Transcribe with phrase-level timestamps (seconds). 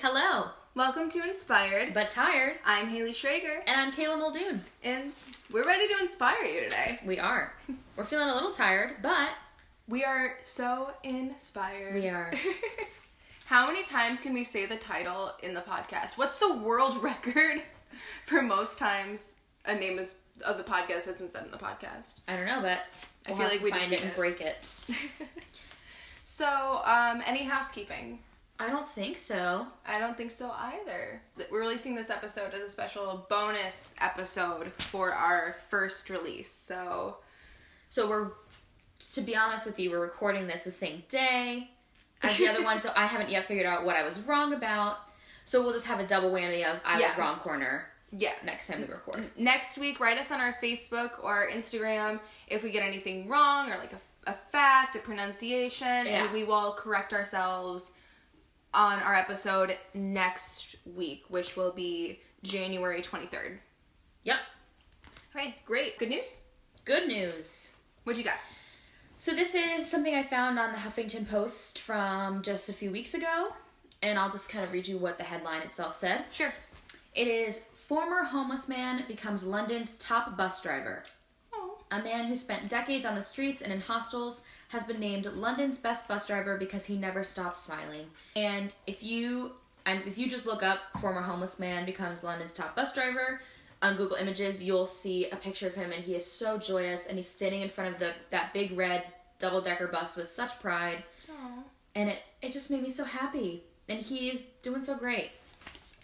[0.00, 1.92] Hello, Welcome to Inspired.
[1.92, 2.56] but tired.
[2.64, 4.60] I'm Haley Schrager, And I'm Kayla Muldoon.
[4.82, 5.12] and
[5.52, 6.98] we're ready to inspire you today.
[7.04, 7.52] We are.
[7.96, 9.28] We're feeling a little tired, but
[9.86, 11.94] We are so inspired.
[11.94, 12.30] We are.
[13.46, 16.16] How many times can we say the title in the podcast?
[16.16, 17.60] What's the world record
[18.26, 19.32] for most times
[19.66, 22.20] a name is of the podcast has been said in the podcast?
[22.28, 22.78] I don't know, but
[23.26, 24.56] I we'll feel have like we just find it and break it.
[26.24, 28.20] so, um, any housekeeping?
[28.62, 29.66] I don't think so.
[29.86, 31.20] I don't think so either.
[31.50, 36.50] We're releasing this episode as a special bonus episode for our first release.
[36.50, 37.16] So,
[37.90, 38.30] So we're,
[39.14, 41.70] to be honest with you, we're recording this the same day
[42.22, 44.98] as the other one, so I haven't yet figured out what I was wrong about.
[45.44, 48.32] So we'll just have a double whammy of I was wrong corner yeah.
[48.44, 49.28] next time we record.
[49.36, 53.76] next week write us on our facebook or instagram if we get anything wrong or
[53.78, 56.24] like a, a fact a pronunciation Yeah.
[56.24, 57.92] and we will correct ourselves
[58.74, 63.58] on our episode next week which will be january 23rd
[64.24, 64.36] Yep.
[65.34, 66.40] okay great good news
[66.84, 67.70] Good news.
[68.04, 68.38] what you got
[69.18, 73.14] So this is something I found on the Huffington Post from just a few weeks
[73.14, 73.52] ago,
[74.02, 76.24] and I'll just kind of read you what the headline itself said.
[76.32, 76.52] sure
[77.14, 81.04] It is former homeless man becomes London's top bus driver.
[81.54, 85.26] oh A man who spent decades on the streets and in hostels has been named
[85.26, 88.06] London's best bus driver because he never stops smiling.
[88.34, 89.52] And if you
[89.86, 93.42] if you just look up former homeless man becomes London's top bus driver
[93.82, 97.18] on Google Images, you'll see a picture of him and he is so joyous and
[97.18, 99.04] he's standing in front of the that big red
[99.38, 103.62] double-decker bus with such pride oh and it it just made me so happy.
[103.90, 105.32] And he's doing so great.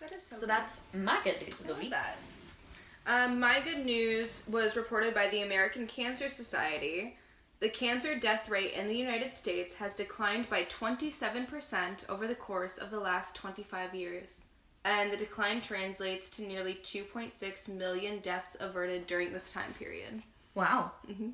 [0.00, 0.50] that is so So good.
[0.50, 1.90] that's my good news of I the week.
[1.90, 2.16] that.
[3.06, 7.16] Um, my good news was reported by the American Cancer Society.
[7.60, 12.78] The cancer death rate in the United States has declined by 27% over the course
[12.78, 14.40] of the last 25 years.
[14.84, 20.22] And the decline translates to nearly 2.6 million deaths averted during this time period.
[20.54, 20.92] Wow.
[21.10, 21.32] Mhm.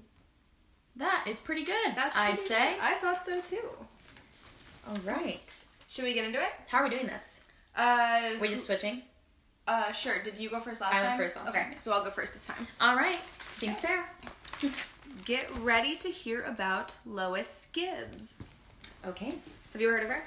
[0.97, 1.95] That is pretty good.
[1.95, 2.77] That's I'd pretty say.
[2.81, 3.69] I thought so too.
[4.89, 5.55] All right.
[5.89, 6.53] Should we get into it?
[6.69, 7.41] How are we doing this?
[7.77, 9.03] Uh, We're just switching.
[9.67, 10.23] uh, sure.
[10.23, 11.19] Did you go first last I went time?
[11.19, 11.79] first last okay, time, yeah.
[11.79, 12.67] so I'll go first this time.
[12.81, 13.19] All right.
[13.53, 14.09] Seems fair.
[15.25, 18.35] Get ready to hear about Lois Gibbs.
[19.07, 19.35] Okay.
[19.73, 20.23] Have you heard of her?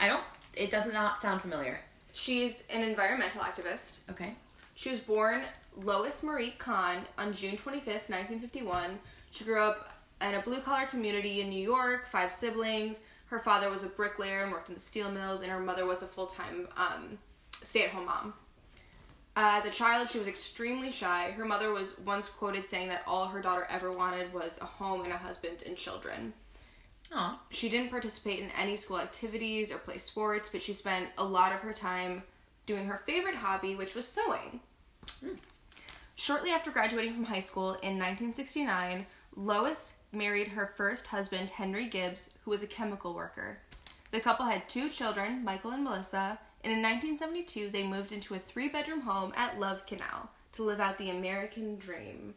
[0.00, 0.24] I don't.
[0.54, 1.78] It does not sound familiar.
[2.12, 3.98] She's an environmental activist.
[4.10, 4.34] Okay.
[4.74, 5.42] She was born
[5.76, 8.98] Lois Marie Kahn on June 25th, 1951.
[9.30, 13.02] She grew up in a blue collar community in New York, five siblings.
[13.26, 16.02] Her father was a bricklayer and worked in the steel mills, and her mother was
[16.02, 17.18] a full time um,
[17.62, 18.34] stay at home mom.
[19.36, 21.30] Uh, as a child, she was extremely shy.
[21.30, 25.02] Her mother was once quoted saying that all her daughter ever wanted was a home
[25.02, 26.32] and a husband and children.
[27.12, 27.40] Aw.
[27.50, 31.52] She didn't participate in any school activities or play sports, but she spent a lot
[31.52, 32.22] of her time
[32.66, 34.60] doing her favorite hobby, which was sewing.
[36.14, 42.34] Shortly after graduating from high school in 1969, Lois married her first husband, Henry Gibbs,
[42.44, 43.58] who was a chemical worker.
[44.10, 48.38] The couple had two children, Michael and Melissa, and in 1972 they moved into a
[48.38, 52.34] three bedroom home at Love Canal to live out the American dream.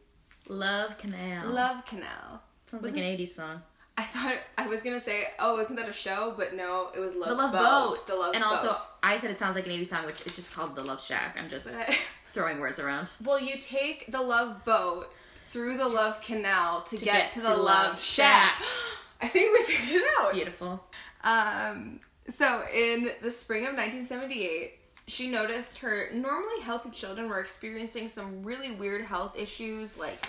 [0.47, 1.50] Love Canal.
[1.51, 2.41] Love Canal.
[2.66, 3.62] Sounds like an 80s song.
[3.97, 6.33] I thought I was gonna say, oh, isn't that a show?
[6.35, 7.95] But no, it was Love The Love Boat.
[7.95, 8.07] Boat.
[8.07, 10.51] The Love and also, I said it sounds like an 80s song, which is just
[10.53, 11.39] called The Love Shack.
[11.41, 11.97] I'm just But-
[12.33, 13.12] throwing words around.
[13.23, 15.12] well, you take the Love Boat
[15.50, 18.53] through the Love Canal to, To get, get to to the Love Love Shack.
[18.57, 18.67] Shack.
[19.22, 20.33] I think we figured it out.
[20.33, 20.83] Beautiful.
[21.23, 28.07] Um, so in the spring of 1978, she noticed her normally healthy children were experiencing
[28.07, 30.28] some really weird health issues like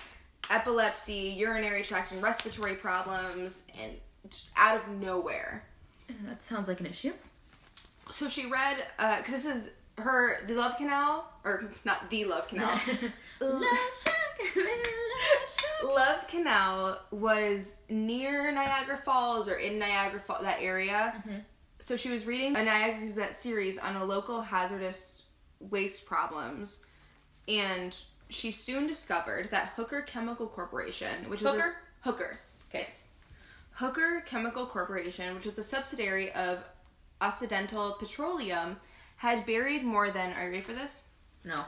[0.51, 3.93] epilepsy, urinary tract and respiratory problems, and
[4.57, 5.65] out of nowhere.
[6.27, 7.13] That sounds like an issue.
[8.11, 12.49] So she read, uh, because this is her, the Love Canal, or not the Love
[12.49, 12.79] Canal.
[13.41, 13.65] Love
[14.05, 14.57] Shack.
[14.57, 15.95] Love.
[15.95, 21.15] Love Canal was near Niagara Falls or in Niagara Falls, that area.
[21.19, 21.39] Mm-hmm.
[21.85, 25.25] So she was reading a Niagara Gazette series on a local hazardous
[25.61, 26.81] waste problems,
[27.47, 27.95] and
[28.31, 31.75] she soon discovered that Hooker Chemical Corporation, which is Hooker?
[32.03, 32.39] a, Hooker,
[32.71, 32.89] Okay.
[33.73, 36.65] Hooker Chemical Corporation, which is a subsidiary of
[37.21, 38.79] Occidental Petroleum,
[39.17, 40.33] had buried more than.
[40.33, 41.03] Are you ready for this?
[41.45, 41.67] No.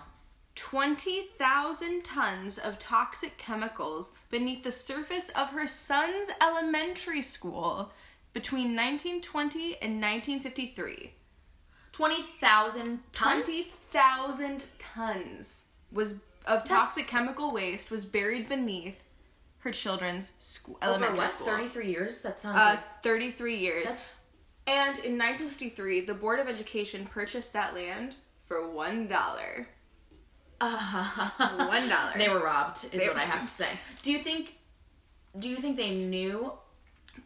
[0.54, 7.92] 20,000 tons of toxic chemicals beneath the surface of her son's elementary school
[8.36, 11.10] between 1920 and 1953.
[11.92, 13.46] 20,000 tons?
[13.46, 19.02] 20,000 tons was of toxic chemical waste was buried beneath
[19.60, 21.30] her children's school, Over elementary what?
[21.30, 21.46] school.
[21.46, 22.20] 33 years?
[22.20, 23.86] That sounds Uh, like 33 years.
[23.86, 24.18] that's
[24.66, 29.68] And in 1953, the Board of Education purchased that land for one dollar.
[30.60, 32.12] One dollar.
[32.18, 33.70] They were robbed, is They- what I have to say.
[34.02, 34.56] Do you think?
[35.38, 36.52] Do you think they knew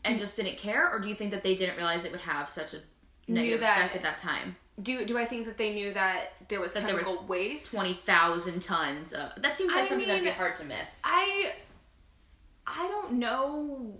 [0.05, 2.51] and just didn't care, or do you think that they didn't realize it would have
[2.51, 2.79] such a
[3.29, 4.57] negative that- effect at that time?
[4.83, 7.75] Do do I think that they knew that there was That there chemical was waste?
[7.75, 9.13] Twenty thousand tons.
[9.13, 11.03] Of, that seems like I something that'd be hard to miss.
[11.05, 11.53] I
[12.67, 13.99] I don't know.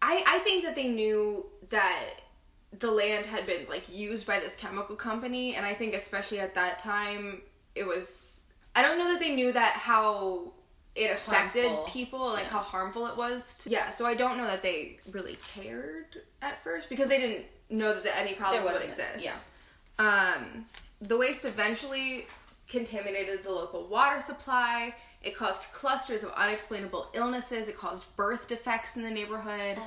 [0.00, 2.14] I I think that they knew that
[2.78, 6.54] the land had been like used by this chemical company and I think especially at
[6.54, 7.42] that time
[7.74, 8.44] it was
[8.74, 10.52] I don't know that they knew that how
[10.96, 11.84] it affected Harmful.
[11.84, 12.50] people like Yeah.
[12.50, 13.58] how harmful it was.
[13.58, 17.46] to- yeah, so I don't know that they really cared at first because they didn't
[17.68, 19.24] know that any problems would exist.
[19.24, 19.36] yeah.
[19.98, 20.66] Um,
[21.00, 22.26] the waste eventually
[22.68, 24.94] contaminated the local water supply.
[25.22, 27.68] It caused clusters of unexplainable illnesses.
[27.68, 29.78] It caused birth defects in the neighborhood.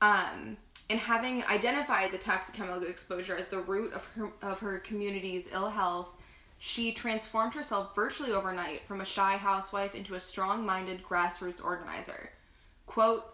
[0.00, 0.56] Um,
[0.88, 5.48] and having identified the toxic chemical exposure as the root of her, of her community's
[5.52, 6.08] ill health,
[6.62, 12.28] she transformed herself virtually overnight from a shy housewife into a strong minded grassroots organizer.
[12.86, 13.24] Quote,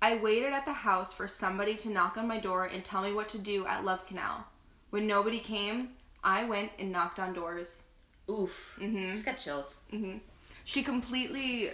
[0.00, 3.12] I waited at the house for somebody to knock on my door and tell me
[3.12, 4.46] what to do at Love Canal.
[4.88, 5.90] When nobody came,
[6.24, 7.82] I went and knocked on doors.
[8.30, 8.78] Oof.
[8.80, 9.12] Mm-hmm.
[9.12, 9.76] Just got chills.
[10.64, 11.70] She completely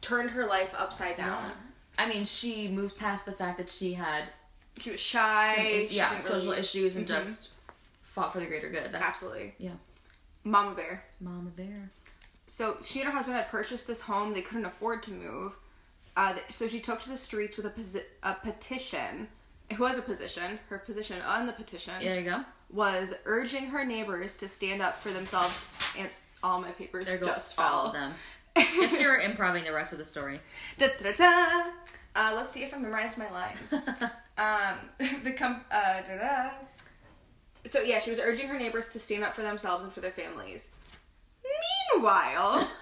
[0.00, 1.52] turned her life upside down.
[1.98, 4.24] I mean, she moved past the fact that she had
[4.78, 5.54] She was shy.
[5.88, 7.50] some, yeah didn't social really- issues and just
[8.12, 8.92] fought for the greater good.
[8.92, 9.54] That's, Absolutely.
[9.58, 9.72] Yeah.
[10.44, 11.04] Mama Bear.
[11.20, 11.90] Mama bear.
[12.46, 14.34] So she and her husband had purchased this home.
[14.34, 15.56] They couldn't afford to move.
[16.16, 19.28] Uh, so she took to the streets with a, posi- a petition.
[19.70, 20.58] It was a position.
[20.68, 22.44] Her position on the petition There you go.
[22.70, 25.64] was urging her neighbors to stand up for themselves.
[25.98, 26.10] And
[26.42, 27.86] all my papers There just all fell.
[27.86, 28.12] of them.
[28.56, 30.38] Guess you're improving the rest of the story.
[30.76, 31.62] Da, da, da.
[32.14, 33.72] Uh, let's see if I memorized my lines.
[34.36, 34.76] um,
[35.24, 36.50] the com- uh.
[37.64, 40.10] So yeah, she was urging her neighbors to stand up for themselves and for their
[40.10, 40.68] families.
[41.92, 42.68] Meanwhile,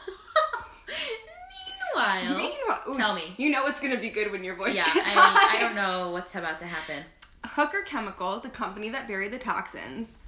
[1.95, 3.35] Meanwhile, meanwhile, ooh, Tell me.
[3.37, 5.57] You know it's gonna be good when your voice yeah, gets I, high.
[5.57, 7.05] I don't know what's about to happen.
[7.45, 10.19] Hooker Chemical, the company that buried the toxins,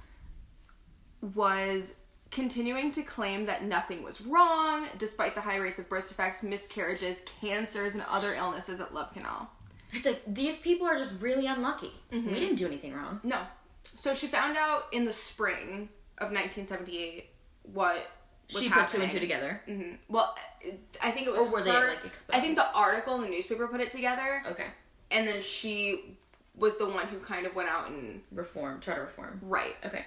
[1.33, 1.97] was
[2.31, 7.23] continuing to claim that nothing was wrong, despite the high rates of birth defects, miscarriages,
[7.39, 9.49] cancers, and other illnesses at Love Canal.
[9.93, 11.91] It's like these people are just really unlucky.
[12.11, 12.33] Mm-hmm.
[12.33, 13.19] We didn't do anything wrong.
[13.23, 13.39] No.
[13.95, 17.29] So she found out in the spring of 1978
[17.63, 18.07] what
[18.47, 18.83] she happening.
[18.85, 19.61] put two and two together.
[19.67, 19.97] Mhm.
[20.09, 20.35] Well,
[21.01, 23.29] I think it was Or were they, like like, I think the article in the
[23.29, 24.67] newspaper put it together, Okay.
[25.11, 26.17] and then she
[26.55, 28.79] was the one who kind of went out and Reform.
[28.79, 29.39] Try to reform.
[29.43, 29.75] right.
[29.85, 30.05] Okay.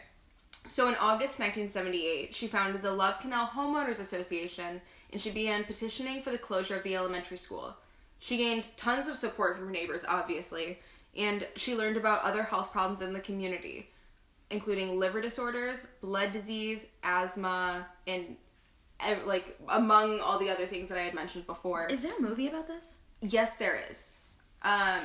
[0.68, 4.80] So in August 1978, she founded the Love Canal Homeowners Association
[5.12, 7.76] and she began petitioning for the closure of the elementary school.
[8.18, 10.80] She gained tons of support from her neighbors, obviously,
[11.16, 13.90] and she learned about other health problems in the community,
[14.50, 18.36] including liver disorders, blood disease, asthma, and
[19.26, 21.86] like among all the other things that I had mentioned before.
[21.88, 22.94] Is there a movie about this?
[23.20, 24.20] yes, there is.
[24.62, 25.00] Um,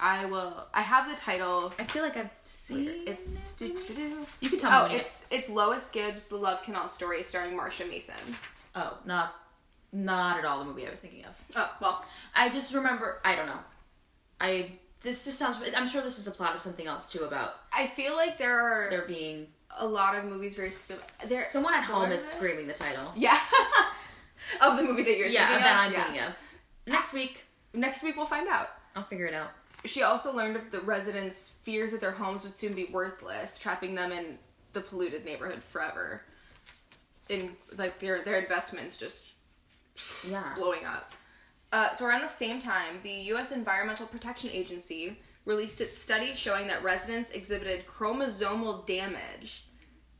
[0.00, 0.66] I will.
[0.74, 1.72] I have the title.
[1.78, 3.52] I feel like I've seen It's.
[3.52, 3.56] it.
[3.58, 4.26] doo-doo-doo.
[4.40, 7.22] You can tell me Oh, when you- it's it's Lois Gibbs, The Love Canal Story,
[7.22, 8.14] starring Marsha Mason.
[8.74, 9.36] Oh, not
[9.92, 11.34] not at all the movie I was thinking of.
[11.56, 12.04] Oh well,
[12.34, 13.20] I just remember.
[13.24, 13.60] I don't know.
[14.40, 14.72] I
[15.04, 15.58] this just sounds.
[15.76, 18.58] I'm sure this is a plot of something else too about I feel like there
[18.60, 19.46] are there being
[19.78, 21.44] a lot of movies very sim- there.
[21.44, 22.32] someone at home is this.
[22.32, 23.12] screaming the title.
[23.14, 23.38] Yeah,
[24.60, 25.76] of the movie that you're Yeah, that.
[25.86, 26.04] I'm yeah.
[26.04, 26.34] thinking of.
[26.86, 28.70] Next week, Next week we'll find out.
[28.96, 29.50] I'll figure it out.
[29.84, 33.94] She also learned of the residents' fears that their homes would soon be worthless, trapping
[33.96, 34.38] them in
[34.74, 36.22] the polluted neighborhood forever.
[37.28, 39.28] In like their their investments just
[40.28, 40.52] Yeah.
[40.56, 41.12] blowing up.
[41.74, 43.50] Uh, so around the same time, the U.S.
[43.50, 49.66] Environmental Protection Agency released its study showing that residents exhibited chromosomal damage,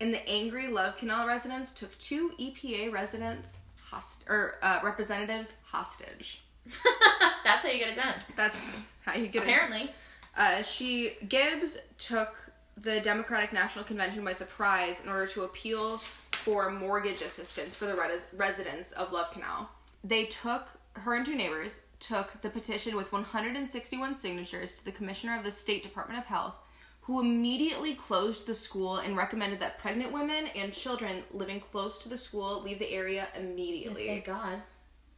[0.00, 3.58] and the angry Love Canal residents took two EPA residents
[3.88, 6.42] host- or uh, representatives hostage.
[7.44, 8.14] That's how you get it done.
[8.36, 8.72] That's
[9.04, 9.46] how you get it.
[9.46, 9.92] Apparently.
[10.36, 16.68] Uh, she Gibbs took the Democratic National Convention by surprise in order to appeal for
[16.72, 19.70] mortgage assistance for the res- residents of Love Canal.
[20.02, 25.36] They took her and two neighbors took the petition with 161 signatures to the Commissioner
[25.36, 26.54] of the State Department of Health,
[27.02, 32.08] who immediately closed the school and recommended that pregnant women and children living close to
[32.08, 34.62] the school leave the area immediately Thank God.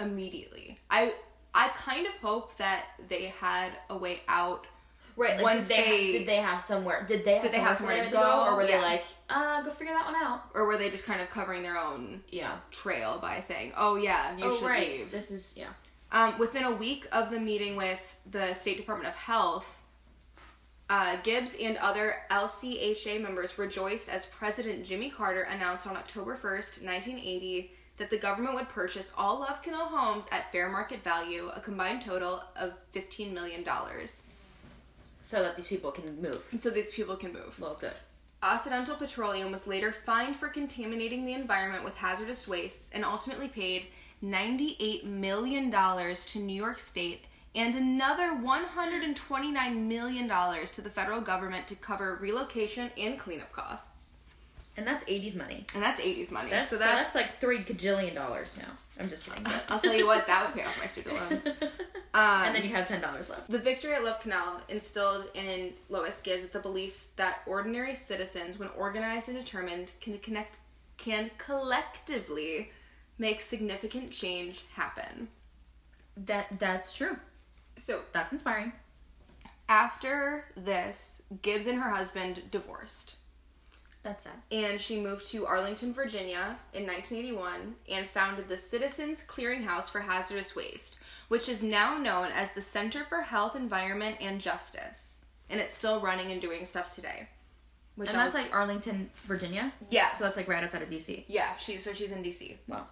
[0.00, 0.78] immediately.
[0.90, 1.14] I
[1.54, 4.66] I kind of hope that they had a way out.
[5.16, 5.37] Right.
[5.37, 7.04] Like, Once did they, they- did they have somewhere?
[7.08, 8.44] Did they have Did they have somewhere to to go?
[8.49, 8.80] or were Yeah.
[8.80, 10.42] they like, uh, go figure that one out?
[10.54, 12.58] Or were they just kind of covering their own Yeah.
[12.70, 14.88] trail by saying, "Oh yeah, you oh should right.
[14.88, 15.11] leave"?
[15.11, 15.68] This is yeah.
[16.12, 19.66] Um, within a week of the meeting with the State Department of Health,
[20.88, 26.80] Uh, Gibbs and other LCHA members rejoiced as President Jimmy Carter announced on October 1st,
[26.85, 31.61] 1980, that the government would purchase all Love Canal homes at fair market value, a
[31.61, 33.64] combined total of $15 million.
[35.26, 36.40] So that these people can move.
[36.61, 37.59] So these people can move.
[37.59, 37.95] Well, good.
[38.45, 43.87] Occidental Petroleum was later fined for contaminating the environment with hazardous wastes and ultimately paid
[44.23, 47.25] $98 million to New York State
[47.56, 54.14] and another $129 million to the federal government to cover relocation and cleanup costs.
[54.76, 55.66] And that's 80s money.
[55.75, 56.50] And that's 80s money.
[56.50, 58.71] That's, so, so that's, that's, like three gajillion dollars now.
[58.99, 59.43] I'm just kidding.
[59.43, 59.65] But.
[59.69, 61.47] I'll tell you what, that would pay off my student loans.
[61.47, 61.53] Um,
[62.15, 63.50] and then you have $10 left.
[63.50, 68.69] The victory at Love Canal instilled in Lois Gibbs the belief that ordinary citizens, when
[68.76, 70.57] organized and determined, can connect,
[70.97, 72.71] can collectively
[73.19, 75.29] make significant change happen.
[76.17, 77.17] That That's true.
[77.76, 78.73] So That's inspiring.
[79.69, 83.17] after this, Gibbs and her husband divorced.
[84.07, 84.35] That's sad.
[84.51, 90.55] and she moved to Arlington, Virginia in 1981 and founded the Citizens Clearinghouse for Hazardous
[90.57, 90.99] Waste,
[91.29, 95.25] which is now known as the Center for Health, Environment, and Justice.
[95.51, 97.29] And it's still running and doing stuff today.
[97.97, 99.73] Which And I'll- that's like Arlington, Virginia.
[99.91, 101.25] yeah, So that's like right outside of DC.
[101.29, 101.57] yeah.
[101.57, 102.57] She so she's in DC.
[102.69, 102.87] Wow.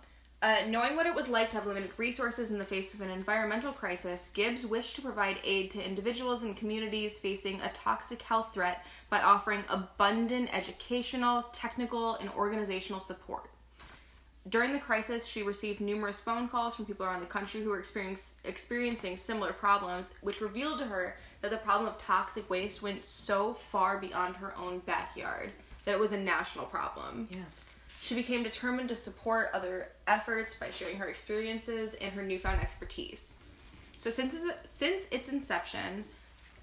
[0.45, 3.09] Uh, knowing what it was like to have limited resources in the face of an
[3.09, 8.53] environmental crisis, Gibbs wished to provide aid to individuals and communities facing a toxic health
[8.53, 13.49] threat by offering abundant educational, technical, and organizational support.
[14.47, 17.83] During the crisis, she received numerous phone calls from people around the country who were
[18.45, 23.55] experiencing similar problems, which revealed to her that the problem of toxic waste went so
[23.55, 25.53] far beyond her own backyard
[25.87, 27.29] that it was a national problem.
[27.31, 27.39] Yeah.
[28.05, 33.37] She became determined to support other efforts by sharing her experiences and her newfound expertise.
[33.97, 36.05] So since its, since its inception,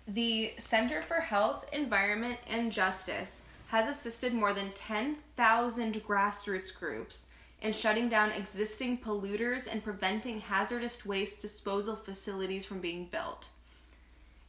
[0.07, 7.25] the Center for Health, Environment, and Justice has assisted more than 10,000 grassroots groups
[7.63, 13.49] in shutting down existing polluters and preventing hazardous waste disposal facilities from being built.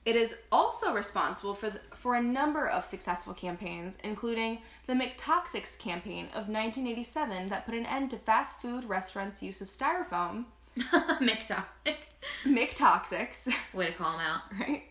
[0.05, 5.79] It is also responsible for, the, for a number of successful campaigns, including the McToxics
[5.79, 10.45] campaign of 1987 that put an end to fast food restaurants' use of styrofoam,
[10.79, 11.97] McToxic.
[12.45, 14.43] McToxics, Way to call them out.
[14.61, 14.85] right?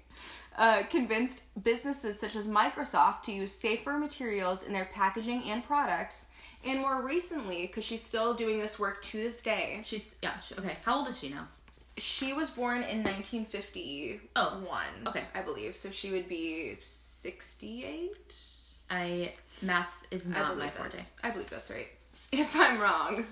[0.58, 6.26] Uh, convinced businesses such as Microsoft to use safer materials in their packaging and products.
[6.64, 10.40] And more recently, because she's still doing this work to this day, She's yeah.
[10.40, 10.78] She, okay.
[10.86, 11.48] How old is she now?
[11.98, 14.22] she was born in 1951.
[14.36, 14.64] Oh,
[15.10, 15.24] okay.
[15.36, 15.76] I believe.
[15.76, 18.38] So she would be 68?
[18.92, 21.00] I math is not my forte.
[21.24, 21.88] I believe that's right.
[22.32, 23.26] If I'm wrong,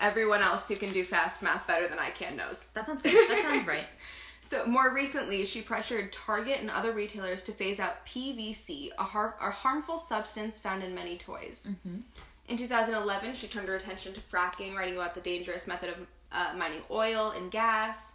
[0.00, 2.68] everyone else who can do fast math better than I can knows.
[2.74, 3.12] That sounds good.
[3.30, 3.86] That sounds right.
[4.42, 9.36] So more recently, she pressured Target and other retailers to phase out PVC, a, har-
[9.38, 11.68] a harmful substance found in many toys.
[12.48, 15.96] In 2011, she turned her attention to fracking, writing about the dangerous method of
[16.32, 18.14] uh, mining oil and gas.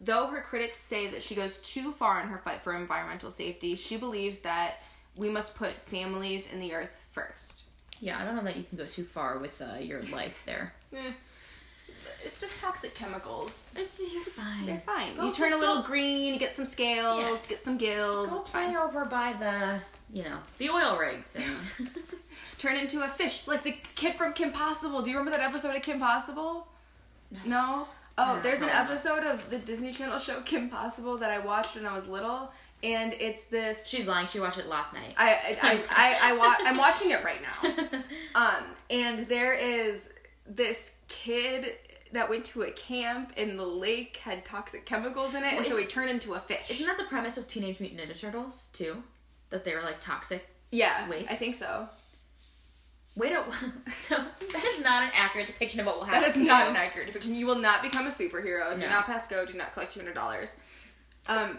[0.00, 3.76] Though her critics say that she goes too far in her fight for environmental safety,
[3.76, 4.82] she believes that
[5.16, 7.62] we must put families and the earth first.
[8.00, 10.72] Yeah, I don't know that you can go too far with uh, your life there.
[10.96, 11.12] Eh.
[12.24, 13.62] It's just toxic chemicals.
[13.74, 14.66] It's you're fine.
[14.66, 15.16] They're fine.
[15.16, 17.36] Go you turn a little go- green, you get some scales, Yeah.
[17.48, 18.28] get some gills.
[18.28, 19.80] Go play over by the
[20.12, 21.88] you know the oil rigs and
[22.58, 25.02] Turn into a fish, like the kid from Kim Possible.
[25.02, 26.68] Do you remember that episode of Kim Possible?
[27.46, 27.86] No.
[28.18, 31.74] Oh, No, there's an episode of the Disney Channel show Kim Possible that I watched
[31.76, 32.52] when I was little,
[32.82, 33.86] and it's this.
[33.86, 34.26] she's lying.
[34.26, 35.14] She watched it last night.
[35.16, 38.00] I I I, I, I wa- I'm watching it right now.
[38.34, 40.08] Um, and there is
[40.46, 41.74] this kid
[42.12, 45.76] that went to a camp and the lake had toxic chemicals in it, and so
[45.76, 46.70] he turned into a fish.
[46.70, 49.02] Isn't that the premise of Teenage Mutant Ninja Turtles too?
[49.50, 50.48] That they were like toxic.
[50.70, 51.30] yeah, waste?
[51.32, 51.88] I think so.
[53.16, 53.44] Wait, a,
[53.98, 56.22] so that is not an accurate depiction of what will happen.
[56.22, 56.70] That is not you.
[56.70, 57.34] an accurate depiction.
[57.34, 58.72] You will not become a superhero.
[58.78, 58.90] Do No.
[58.92, 59.44] not pass go.
[59.44, 60.56] Do not collect two hundred dollars.
[61.26, 61.58] Um,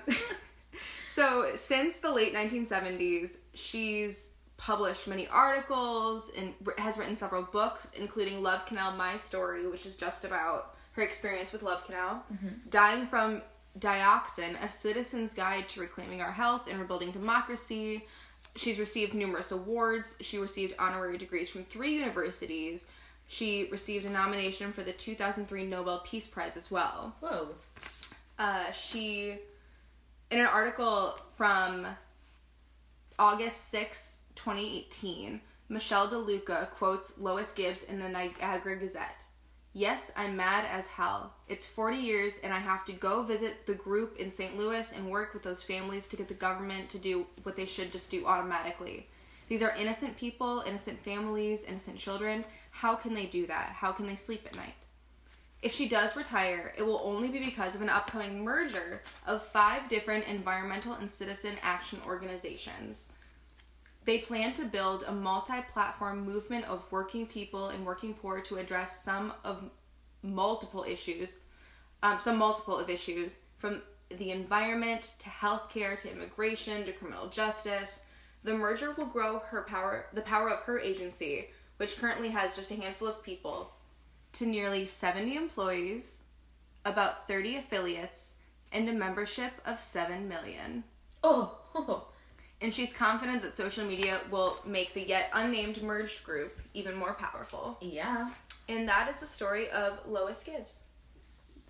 [1.10, 7.88] so since the late nineteen seventies, she's published many articles and has written several books,
[7.96, 12.24] including Love Canal: My Story, which is just about her experience with Love Canal,
[12.70, 13.42] dying from
[13.80, 18.06] dioxin, a citizen's guide to reclaiming our health and rebuilding democracy.
[18.56, 20.18] She's received numerous awards.
[20.20, 22.86] She received honorary degrees from three universities.
[23.28, 27.16] She received a nomination for the 2003 Nobel Peace Prize as well.
[27.22, 27.56] Whoa.
[28.38, 29.38] Uh, she,
[30.32, 31.86] in an article from
[33.20, 39.26] August 6, 2018, Michelle DeLuca quotes Lois Gibbs in the Niagara Gazette.
[39.74, 41.34] Yes, I'm mad as hell.
[41.48, 44.58] It's 40 years and I have to go visit the group in St.
[44.58, 47.92] Louis and work with those families to get the government to do what they should
[47.92, 49.08] just do automatically.
[49.50, 52.46] These are innocent people, innocent families, innocent children.
[52.72, 53.74] How can they do that?
[53.74, 54.76] How can they sleep at night?
[55.62, 59.88] If she does retire, it will only be because of an upcoming merger of five
[59.88, 63.10] different environmental and citizen action organizations.
[64.06, 68.58] They plan to build a multi platform movement of working people and working poor to
[68.58, 69.70] address some of
[70.24, 71.36] multiple issues,
[72.01, 78.01] um, some multiple of issues, from the environment to healthcare to immigration to criminal justice.
[78.44, 82.72] The merger will grow her power, the power of her agency, which currently has just
[82.72, 83.72] a handful of people,
[84.34, 86.22] to nearly 70 employees,
[86.86, 88.36] about 30 affiliates,
[88.72, 90.84] and a membership of 7 million.
[91.24, 92.08] Oh, oh,
[92.62, 97.14] And she's confident that social media will make the yet unnamed merged group even more
[97.14, 97.78] powerful.
[97.82, 98.30] yeah.
[98.70, 100.84] And that is the story of Lois Gibbs.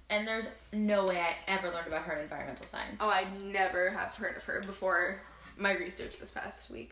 [0.09, 2.97] And there's no way I ever learned about her in environmental science.
[2.99, 5.21] Oh, I never have heard of her before
[5.57, 6.91] my research this past week.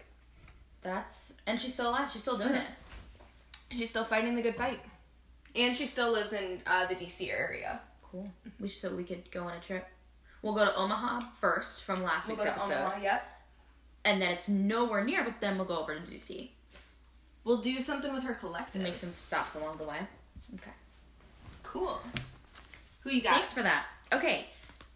[0.81, 2.09] That's and she's still alive.
[2.09, 2.67] She's still doing it.
[3.71, 4.79] She's still fighting the good fight.
[5.55, 7.79] And she still lives in uh, the DC area.
[8.03, 8.29] Cool.
[8.59, 9.87] We should, so we could go on a trip.
[10.41, 13.23] We'll go to Omaha first from last We'll week's go to episode, Omaha, yep.
[14.05, 15.23] and then it's nowhere near.
[15.23, 16.49] But then we'll go over to DC
[17.43, 18.75] We'll do something with her collective.
[18.75, 19.97] and make some stops along the way.
[20.55, 20.71] Okay.
[21.63, 21.99] Cool.
[23.01, 23.35] Who you got?
[23.35, 23.85] Thanks for that.
[24.11, 24.45] Okay,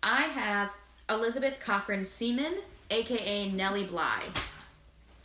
[0.02, 0.72] I have
[1.10, 2.56] Elizabeth Cochran Seaman,
[2.90, 4.22] aka Nellie Bly.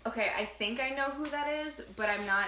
[0.07, 2.47] Okay, I think I know who that is, but I'm not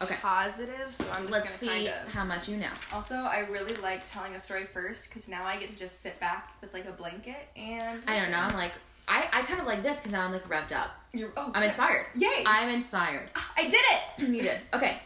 [0.00, 0.16] Okay.
[0.20, 2.12] positive, so I'm just Let's see gonna kind of.
[2.12, 2.70] how much you know.
[2.92, 6.18] Also, I really like telling a story first because now I get to just sit
[6.18, 8.02] back with like a blanket and.
[8.06, 8.38] I don't know.
[8.38, 8.72] I'm like,
[9.06, 10.90] I, I kind of like this because now I'm like revved up.
[11.12, 12.06] You're, oh, I'm inspired.
[12.14, 12.42] Yay!
[12.46, 13.30] I'm inspired.
[13.36, 14.28] Ah, I did it.
[14.34, 14.60] you did.
[14.72, 15.00] Okay.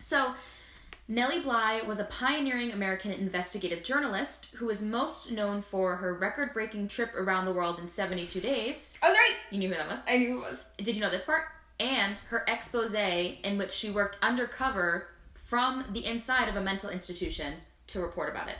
[0.00, 0.34] So,
[1.08, 6.52] Nellie Bly was a pioneering American investigative journalist who is most known for her record
[6.54, 8.98] breaking trip around the world in 72 days.
[9.02, 9.36] I was right.
[9.50, 10.04] You knew who that was?
[10.08, 10.58] I knew who it was.
[10.78, 11.44] Did you know this part?
[11.80, 17.54] And her expose in which she worked undercover from the inside of a mental institution
[17.88, 18.56] to report about it.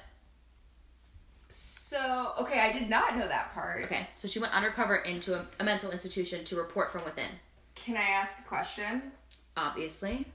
[1.48, 3.84] So okay, I did not know that part.
[3.84, 7.30] Okay, so she went undercover into a, a mental institution to report from within.
[7.74, 9.10] Can I ask a question?
[9.56, 10.26] Obviously.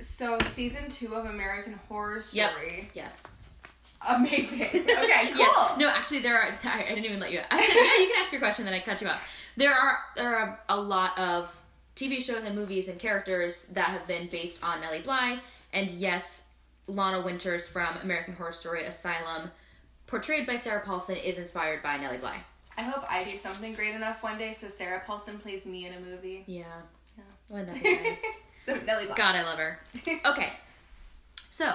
[0.00, 2.52] So season two of American Horror Yep.
[2.52, 2.90] Story.
[2.94, 3.32] Yes.
[4.08, 4.60] Amazing.
[5.00, 5.38] Okay, cool.
[5.38, 5.78] Yes.
[5.78, 6.54] No, actually, there are.
[6.54, 7.40] Sorry, I didn't even let you.
[7.50, 9.20] I said, yeah, you can ask your question, then I cut you off.
[9.56, 11.54] There are there are a lot of
[11.96, 15.40] TV shows and movies and characters that have been based on Nellie Bly,
[15.72, 16.48] and yes,
[16.86, 19.50] Lana Winters from American Horror Story Asylum,
[20.06, 22.36] portrayed by Sarah Paulson, is inspired by Nellie Bly.
[22.76, 25.92] I hope I do something great enough one day so Sarah Paulson plays me in
[25.94, 26.44] a movie.
[26.46, 26.64] Yeah.
[27.16, 27.24] Yeah.
[27.50, 28.22] Wouldn't that be nice?
[28.62, 29.16] So Nellie Bly.
[29.16, 29.80] God, I love her.
[30.26, 30.52] Okay.
[31.48, 31.74] So,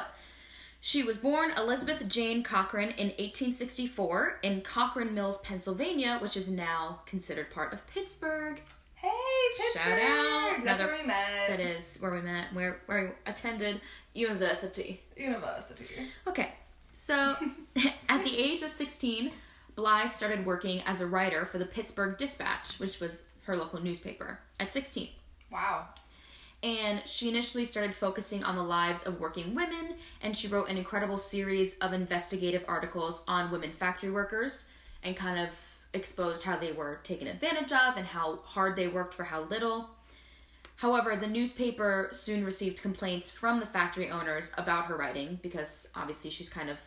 [0.80, 7.02] she was born Elizabeth Jane Cochran in 1864 in Cochran Mills, Pennsylvania, which is now
[7.08, 8.62] considered part of Pittsburgh.
[9.58, 9.84] Pittsburgh.
[9.84, 10.64] Shout out.
[10.64, 11.48] That's Another- where we met.
[11.50, 13.82] That is where we met, where where we attended
[14.14, 15.02] university.
[15.18, 15.86] University.
[16.28, 16.52] Okay.
[16.94, 17.36] So,
[18.10, 19.32] at the age of 16,
[19.76, 24.40] Bly started working as a writer for the Pittsburgh Dispatch, which was her local newspaper,
[24.60, 25.10] at 16.
[25.52, 25.88] Wow.
[26.64, 30.76] and she initially started focusing on the lives of working women and she wrote an
[30.78, 34.68] incredible series of investigative articles on women factory workers
[35.04, 35.50] and kind of
[35.96, 39.90] exposed how they were taken advantage of and how hard they worked for how little.
[40.76, 46.30] However the newspaper soon received complaints from the factory owners about her writing because obviously
[46.30, 46.78] she's kind of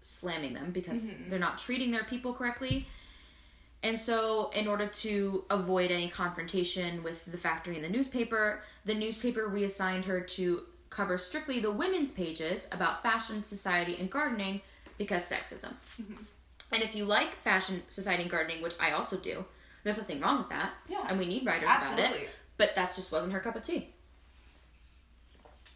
[0.00, 1.30] slamming them because mm-hmm.
[1.30, 2.86] they're not treating their people correctly.
[3.82, 8.94] And so, in order to avoid any confrontation with the factory and the newspaper, the
[8.94, 14.62] newspaper reassigned her to cover strictly the women's pages about fashion, society, and gardening
[14.96, 15.74] because sexism.
[16.00, 16.14] Mm-hmm.
[16.74, 19.44] And if you like fashion, society, and gardening, which I also do,
[19.84, 20.72] there's nothing wrong with that.
[20.88, 21.06] Yeah.
[21.08, 22.24] And we need writers about Absolutely.
[22.24, 22.30] it.
[22.56, 23.90] But that just wasn't her cup of tea.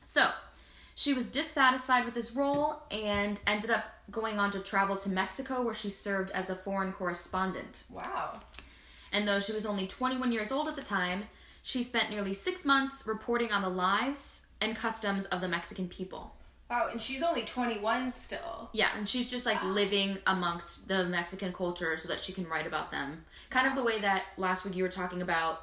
[0.04, 0.28] So,
[0.96, 5.62] she was dissatisfied with this role and ended up going on to travel to Mexico
[5.62, 7.84] where she served as a foreign correspondent.
[7.88, 8.40] Wow.
[9.12, 11.24] And though she was only 21 years old at the time,
[11.62, 16.34] she spent nearly six months reporting on the lives and customs of the Mexican people.
[16.70, 18.68] Wow, and she's only 21 still.
[18.74, 22.66] Yeah, and she's just like living amongst the Mexican culture so that she can write
[22.66, 23.24] about them.
[23.48, 25.62] Kind of the way that last week you were talking about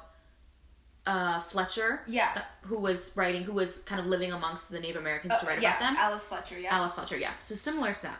[1.06, 2.32] uh, Fletcher, Yeah.
[2.34, 5.50] th- who was writing, who was kind of living amongst the Native Americans to Uh,
[5.50, 5.96] write yeah, about them.
[5.96, 6.74] Alice Fletcher, yeah.
[6.74, 7.34] Alice Fletcher, yeah.
[7.40, 8.18] So similar to that.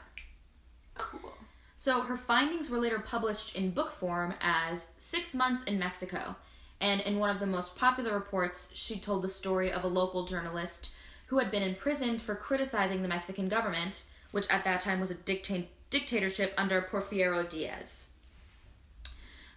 [0.95, 1.33] Cool.
[1.77, 6.37] So her findings were later published in book form as Six Months in Mexico.
[6.81, 10.25] And in one of the most popular reports, she told the story of a local
[10.25, 10.91] journalist
[11.27, 15.15] who had been imprisoned for criticizing the Mexican government, which at that time was a
[15.15, 18.07] dicta- dictatorship under Porfirio Diaz.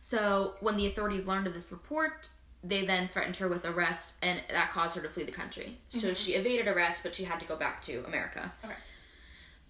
[0.02, 2.30] So, when the authorities learned of this report,
[2.64, 5.78] they then threatened her with arrest, and that caused her to flee the country.
[5.90, 6.14] So, mm-hmm.
[6.16, 8.52] she evaded arrest, but she had to go back to America.
[8.64, 8.74] Okay.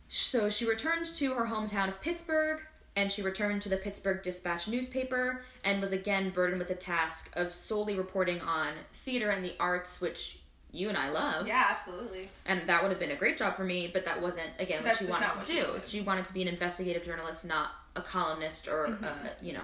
[0.08, 2.62] So, she returned to her hometown of Pittsburgh,
[2.96, 7.32] and she returned to the Pittsburgh Dispatch newspaper and was again burdened with the task
[7.36, 10.39] of solely reporting on theater and the arts, which
[10.72, 11.48] you and I love.
[11.48, 12.30] Yeah, absolutely.
[12.46, 14.90] And that would have been a great job for me, but that wasn't, again, what
[14.90, 15.68] That's she wanted to she do.
[15.86, 19.04] She wanted to be an investigative journalist, not a columnist or, Mm-hmm.
[19.04, 19.64] uh, you know,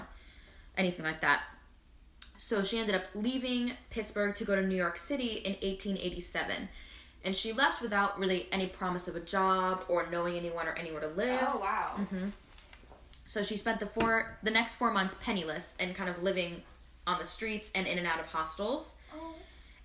[0.77, 1.43] anything like that.
[2.37, 6.67] So she ended up leaving Pittsburgh to go to New York City in 1887.
[7.23, 11.01] And she left without really any promise of a job or knowing anyone or anywhere
[11.01, 11.39] to live.
[11.53, 11.93] Oh wow.
[11.97, 12.29] Mm-hmm.
[13.25, 16.61] So she spent the four the next four months penniless and kind of living
[17.07, 18.95] on the streets and in and out of hostels.
[19.15, 19.33] Oh.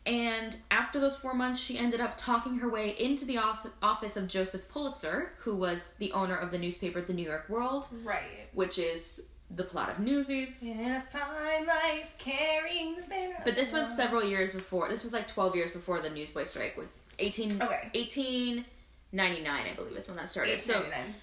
[0.06, 4.28] And after those four months, she ended up talking her way into the office of
[4.28, 8.48] Joseph Pulitzer, who was the owner of the newspaper The New York World, Right.
[8.54, 10.62] which is the plot of Newsies.
[10.62, 13.42] In a fine life, carrying the banner.
[13.44, 14.88] But this was several years before.
[14.88, 17.90] This was like 12 years before the Newsboy strike, with 18, Okay.
[17.94, 20.60] 1899, I believe, is when that started.
[20.60, 21.14] So 1899.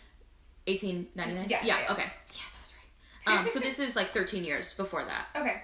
[0.67, 1.49] 1899?
[1.49, 1.93] Yeah, Yeah, yeah.
[1.93, 2.11] okay.
[2.33, 3.39] Yes, I was right.
[3.39, 5.27] Um, so this is like 13 years before that.
[5.35, 5.61] Okay.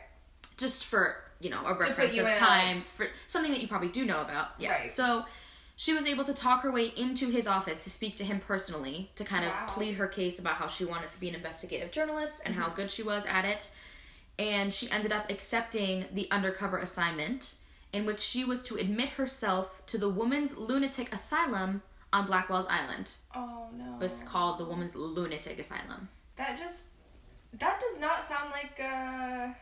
[0.58, 4.22] Just for, you know, a reference of time, for something that you probably do know
[4.22, 4.50] about.
[4.60, 4.72] Yeah.
[4.72, 4.90] Right.
[4.90, 5.26] So
[5.76, 9.12] she was able to talk her way into his office to speak to him personally,
[9.16, 12.42] to kind of plead her case about how she wanted to be an investigative journalist
[12.46, 12.64] and Mm-hmm.
[12.64, 13.70] how good she was at it.
[14.40, 17.56] And she ended up accepting the undercover assignment
[17.92, 23.12] in which she was to admit herself to the woman's Lunatic Asylum on Blackwell's Island.
[23.36, 23.96] Oh no.
[23.96, 26.10] It was called the woman's Lunatic Asylum.
[26.38, 26.88] That just
[27.60, 29.56] that does not sound like a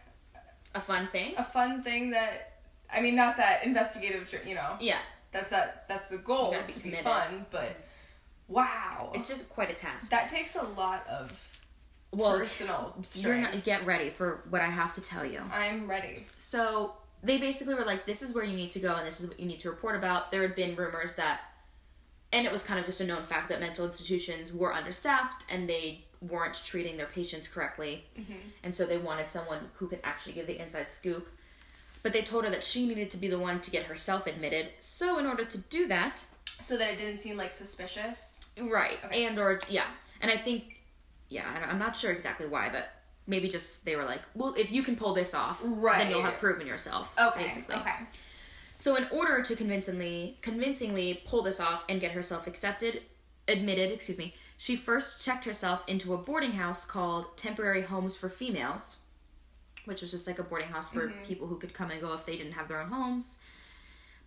[0.76, 1.34] A fun thing?
[1.38, 2.54] a fun thing that
[2.94, 5.00] I mean not that investigative you know Yeah,
[5.32, 7.00] that's that that's the goal be to committed.
[7.06, 7.76] be fun but
[8.48, 10.10] wow it's just quite a task.
[10.12, 11.32] that takes a lot of
[12.12, 13.54] Well, personal you're strength.
[13.56, 15.42] not, get ready for what I have to tell you.
[15.52, 16.26] I'm ready.
[16.40, 19.28] So they basically were like, "This is where you need to go, and this is
[19.30, 21.42] what you need to report about." There had been rumors that,
[22.34, 25.70] and it was kind of just a known fact that mental institutions were understaffed and
[25.70, 28.34] they weren't treating their patients correctly, mm-hmm.
[28.64, 31.28] and so they wanted someone who could actually give the inside scoop.
[32.04, 34.70] But they told her that she needed to be the one to get herself admitted.
[34.80, 36.24] So in order to do that,
[36.62, 38.46] So that it didn't seem like suspicious.
[38.60, 38.98] Right.
[39.06, 39.26] Okay.
[39.26, 39.86] And or yeah.
[40.22, 40.82] And I think
[41.30, 42.90] yeah, I'm not sure exactly why, but
[43.28, 46.00] maybe just they were like, well, if you can pull this off, Right.
[46.00, 47.14] then you'll have proven yourself.
[47.20, 47.44] Okay.
[47.44, 47.76] Basically.
[47.76, 47.94] Okay.
[48.78, 53.04] So in order to convincingly convincingly pull this off and get herself accepted,
[53.48, 58.30] admitted, excuse me, she first checked herself into a boarding house called Temporary Homes for
[58.30, 58.98] Females,
[59.86, 61.24] which was just like a boarding house for mm-hmm.
[61.24, 63.40] people who could come and go if they didn't have their own homes.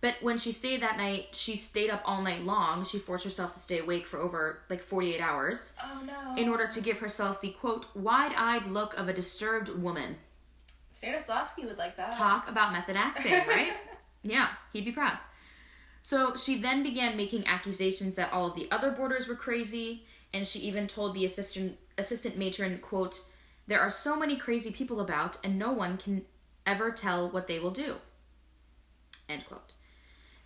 [0.01, 2.83] But when she stayed that night, she stayed up all night long.
[2.83, 6.35] She forced herself to stay awake for over like 48 hours Oh no.
[6.35, 10.17] in order to give herself the quote wide-eyed look of a disturbed woman.
[10.93, 12.11] Stanislavski would like that.
[12.11, 13.71] Talk about method acting, right?
[14.21, 15.17] yeah, he'd be proud.
[16.03, 20.45] So she then began making accusations that all of the other boarders were crazy, and
[20.45, 23.21] she even told the assistant assistant matron, quote,
[23.67, 26.25] "There are so many crazy people about, and no one can
[26.65, 27.95] ever tell what they will do."
[29.29, 29.71] End quote.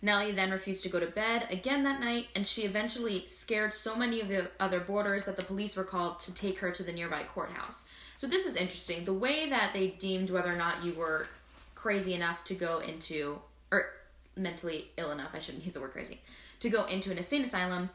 [0.02, 3.94] Nellie then refused to go to bed again that night, and she eventually scared so
[3.96, 6.92] many of the other boarders that the police were called to take her to the
[6.92, 7.82] nearby courthouse.
[8.16, 9.04] So this is interesting.
[9.04, 11.28] The way that they deemed whether or not you were
[11.74, 13.92] crazy enough to go into, or
[14.36, 16.20] mentally ill enough, I shouldn't use the word crazy,
[16.60, 17.90] to go into an insane asylum,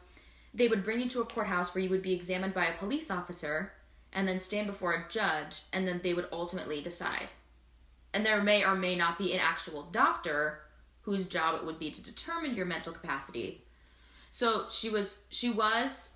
[0.56, 3.10] they would bring you to a courthouse where you would be examined by a police
[3.10, 3.72] officer
[4.12, 7.28] and then stand before a judge, and then they would ultimately decide.
[8.14, 10.60] And there may or may not be an actual doctor
[11.02, 13.62] whose job it would be to determine your mental capacity.
[14.32, 16.12] So she was, she was,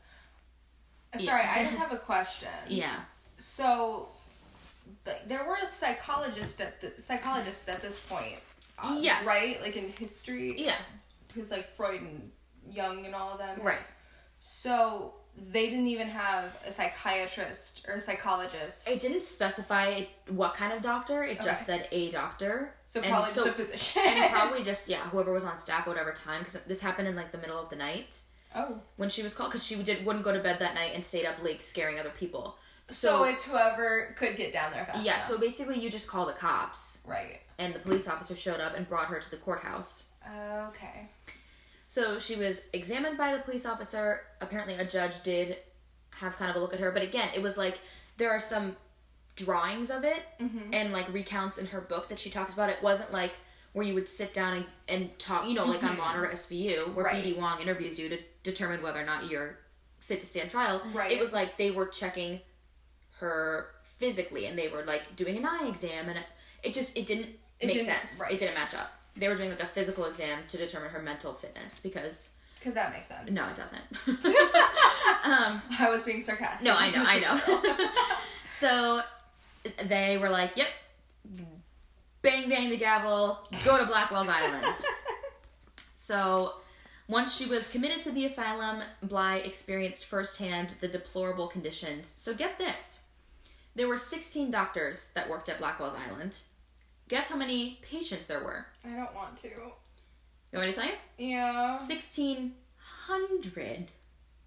[1.19, 2.49] Sorry, I just have a question.
[2.69, 3.01] yeah,
[3.37, 4.09] So,
[5.05, 8.37] th- there were psychologists at the, psychologists at this point.
[8.79, 9.25] uh, Yeah.
[9.25, 10.55] Right, like in history.
[10.57, 10.77] yeah,
[11.35, 12.31] Who's like Freud and
[12.71, 13.59] Jung and all of them.
[13.61, 13.81] right.
[14.41, 18.89] So they didn't even have a psychiatrist or a psychologist.
[18.89, 21.23] It didn't specify what kind of doctor.
[21.23, 22.75] It just said a doctor.
[22.87, 24.03] so And probably so- just a physician.
[24.05, 27.17] and probably just yeah, whoever was on staff, at whatever time, because this happened in
[27.17, 28.19] like the middle of the night
[28.55, 28.81] oh.
[28.97, 31.27] when she was called, because she did wouldn't go to bed that night and stayed
[31.27, 32.57] up late scaring other people.
[32.89, 35.13] So, it's whoever could get down there fast yeah.
[35.13, 35.29] enough.
[35.29, 37.39] So basically, you just call the cops, right.
[37.57, 40.05] and the police officer showed up and brought her to the courthouse.
[40.69, 41.09] Okay.
[41.91, 44.21] So she was examined by the police officer.
[44.41, 45.57] Apparently, a judge did
[46.11, 47.81] have kind of a look at her, but again, it was like
[48.17, 48.77] there are some
[49.35, 50.73] drawings of it Mm-hmm.
[50.73, 52.69] and like recounts in her book that she talks about.
[52.69, 53.33] It wasn't like
[53.73, 57.07] where you would sit down and, and talk, you know, like on Monitor SVU, where
[57.07, 57.17] Mm-hmm.
[57.17, 57.25] Right.
[57.25, 59.59] BD Wong interviews you to determine whether or not you're
[59.99, 60.81] fit to stand trial.
[60.95, 61.11] Right.
[61.11, 62.39] It was like they were checking
[63.19, 63.67] her
[63.99, 66.25] physically and they were like doing an eye exam and it,
[66.63, 68.21] it just it didn't It make didn't- sense.
[68.21, 68.31] right.
[68.33, 68.93] It didn't match up.
[69.17, 72.93] They were doing like a physical exam to determine her mental fitness because Because that
[72.93, 73.31] makes sense.
[73.31, 73.83] no, it doesn't.
[75.25, 76.65] um, I was being sarcastic.
[76.65, 77.87] no, I know, I know.
[78.51, 79.03] so
[79.85, 80.69] they were like, "Yep,
[82.23, 84.67] bang bang the gavel, go to Blackwell's Island."
[85.95, 86.55] So
[87.09, 92.13] once she was committed to the asylum, Bly experienced firsthand the deplorable conditions.
[92.17, 93.03] So get this:
[93.75, 96.39] there were 16 doctors that worked at Blackwell's Island.
[97.11, 98.65] Guess how many patients there were?
[98.85, 99.49] I don't want to.
[99.49, 99.73] You
[100.55, 100.95] want me to tell you?
[101.19, 101.77] Yeah.
[101.77, 103.91] 1,600.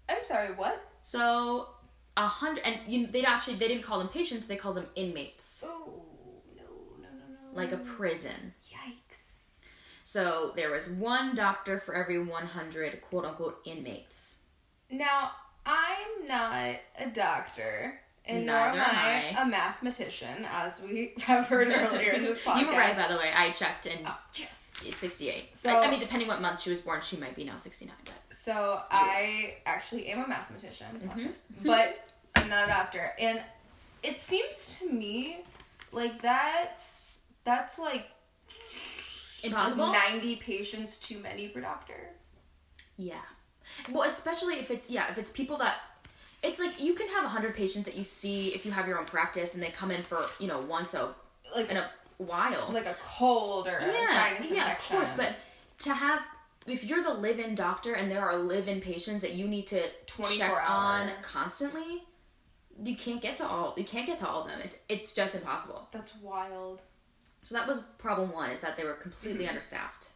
[0.08, 0.80] I'm sorry, what?
[1.02, 1.68] So
[2.16, 5.62] a hundred, and you, they'd actually they didn't call them patients; they called them inmates,
[5.66, 6.04] Oh,
[6.56, 6.62] no,
[7.02, 7.54] no, no, no.
[7.56, 8.54] like a prison.
[8.66, 9.42] Yikes.
[10.02, 14.38] So there was one doctor for every 100 quote unquote inmates.
[14.90, 15.32] Now,
[15.66, 19.42] I'm not a doctor, and nor Neither am am I, I.
[19.42, 22.60] a mathematician, as we have heard earlier in this podcast.
[22.60, 23.30] You were right, by the way.
[23.34, 24.72] I checked, and Oh, yes.
[24.84, 25.56] it's 68.
[25.56, 27.94] So- I, I mean, depending what month she was born, she might be now 69.
[28.04, 31.34] But So I actually am a mathematician, Mhm.
[31.64, 33.40] but I'm not a doctor, and
[34.02, 35.38] it seems to me
[35.92, 38.06] like that's that's like
[39.42, 39.92] impossible.
[39.92, 42.10] ninety patients too many per doctor.
[42.96, 43.20] Yeah.
[43.90, 45.76] Well, especially if it's yeah, if it's people that
[46.44, 49.06] it's like you can have 100 patients that you see if you have your own
[49.06, 51.14] practice and they come in for you know once a
[51.54, 52.70] Like in a while.
[52.72, 55.14] like a cold or a yeah, yeah, of course.
[55.16, 55.36] But
[55.80, 56.22] to have,
[56.66, 60.36] if you're the live-in doctor and there are live-in patients that you need to 24
[60.36, 62.04] check on constantly,
[62.82, 63.74] you can't get to all.
[63.76, 64.60] You can't get to all of them.
[64.62, 65.88] It's it's just impossible.
[65.92, 66.82] that's wild.
[67.44, 69.50] So that was problem one: is that they were completely mm-hmm.
[69.50, 70.10] understaffed.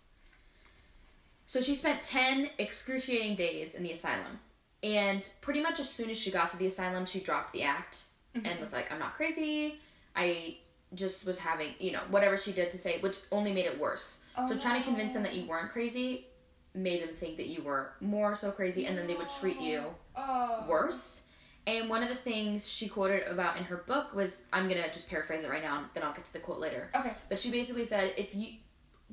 [1.47, 4.41] So she spent ten excruciating days in the asylum,
[4.83, 8.03] and pretty much as soon as she got to the asylum, she dropped the act
[8.35, 8.61] and mm-hmm.
[8.61, 9.81] was like, "I'm not crazy.
[10.15, 10.59] I."
[10.95, 14.23] just was having, you know, whatever she did to say, which only made it worse.
[14.39, 16.29] Oh, so trying to convince them that you weren't crazy
[16.75, 19.85] made them think that you were more so crazy, and then they would treat you
[20.17, 20.65] Oh.
[20.69, 21.25] worse.
[21.67, 25.11] And one of the things she quoted about in her book was, I'm gonna just
[25.11, 26.91] paraphrase it right now, then I'll get to the quote later.
[26.95, 27.13] Okay.
[27.29, 28.55] But she basically said, if you,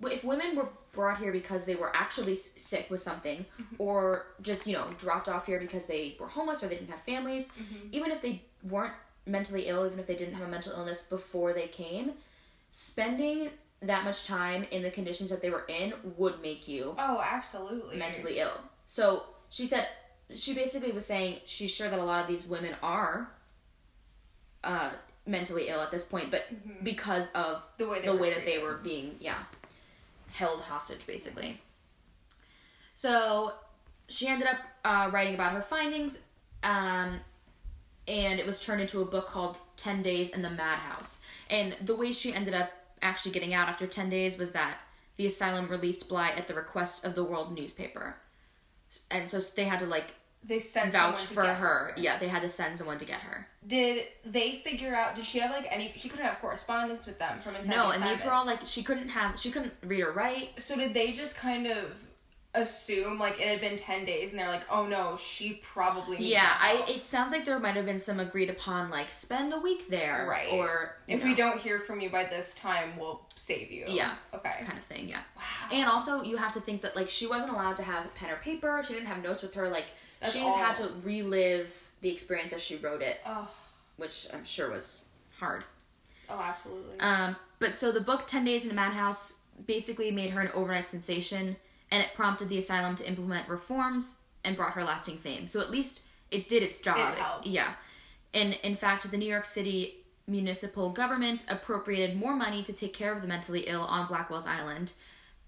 [0.03, 3.75] if women were brought here because they were actually sick with something, mm-hmm.
[3.79, 7.03] or just you know dropped off here because they were homeless or they didn't have
[7.03, 7.87] families, mm-hmm.
[7.91, 8.93] even if they weren't
[9.25, 12.11] mentally ill, even if they didn't have a mental illness before they came,
[12.71, 13.49] spending
[13.81, 17.97] that much time in the conditions that they were in would make you Oh, absolutely.
[17.97, 18.59] mentally ill.
[18.87, 19.87] So she said
[20.33, 23.29] she basically was saying she's sure that a lot of these women are
[24.63, 24.91] uh,
[25.27, 26.83] mentally ill at this point, but mm-hmm.
[26.83, 29.37] because of The way they the way that they were being yeah
[30.35, 31.61] held hostage basically.
[32.93, 33.53] So
[34.07, 36.19] she ended up uh, writing about her findings,
[36.63, 37.19] um,
[38.07, 41.21] and it was turned into a book called Ten Days in the Madhouse.
[41.49, 42.71] And the way she ended up
[43.01, 44.81] actually getting out after ten days was that
[45.17, 48.17] the asylum released Bly at the request of the World newspaper,
[49.09, 50.13] and so they had to like
[50.47, 51.93] They sent vouch someone to for get her.
[51.97, 53.47] Yeah, they had to send someone to get her.
[53.65, 55.15] Did they figure out?
[55.15, 55.93] Did she have like any?
[55.97, 58.59] She couldn't have correspondence with them from inside No, the and these were all like
[58.63, 60.51] she couldn't have she couldn't read or write.
[60.61, 61.95] So did they just kind of
[62.53, 66.29] assume like it had been ten days, and they're like, "Oh no, she probably needs
[66.29, 66.85] Yeah, I.
[66.87, 70.27] It sounds like there might have been some agreed upon, like spend a week there,
[70.29, 70.53] Right.
[70.53, 73.85] Or if know, we don't hear from you by this time, we'll save you.
[73.87, 74.13] Yeah.
[74.33, 74.63] Okay.
[74.63, 75.21] kind of thing, yeah.
[75.35, 75.43] Wow.
[75.71, 78.37] And also, you have to think that like she wasn't allowed to have pen or
[78.37, 78.81] paper.
[78.85, 79.69] She didn't have notes with her.
[79.69, 79.87] Like
[80.25, 80.57] That's she all.
[80.57, 83.47] had to relive the experience as she wrote it, Oh.
[83.97, 85.01] which I'm sure was
[85.39, 85.63] hard.
[86.29, 86.99] Oh, absolutely.
[86.99, 90.87] Um, but so the book Ten Days in a Madhouse basically made her an overnight
[90.87, 91.55] sensation,
[91.91, 95.47] and it prompted the asylum to implement reforms and brought her lasting fame.
[95.47, 96.97] So at least it did its job.
[97.13, 97.45] It helped.
[97.47, 97.73] Yeah.
[98.33, 103.13] And in fact, the New York City municipal government appropriated more money to take care
[103.13, 104.91] of the mentally ill on Blackwell's Island,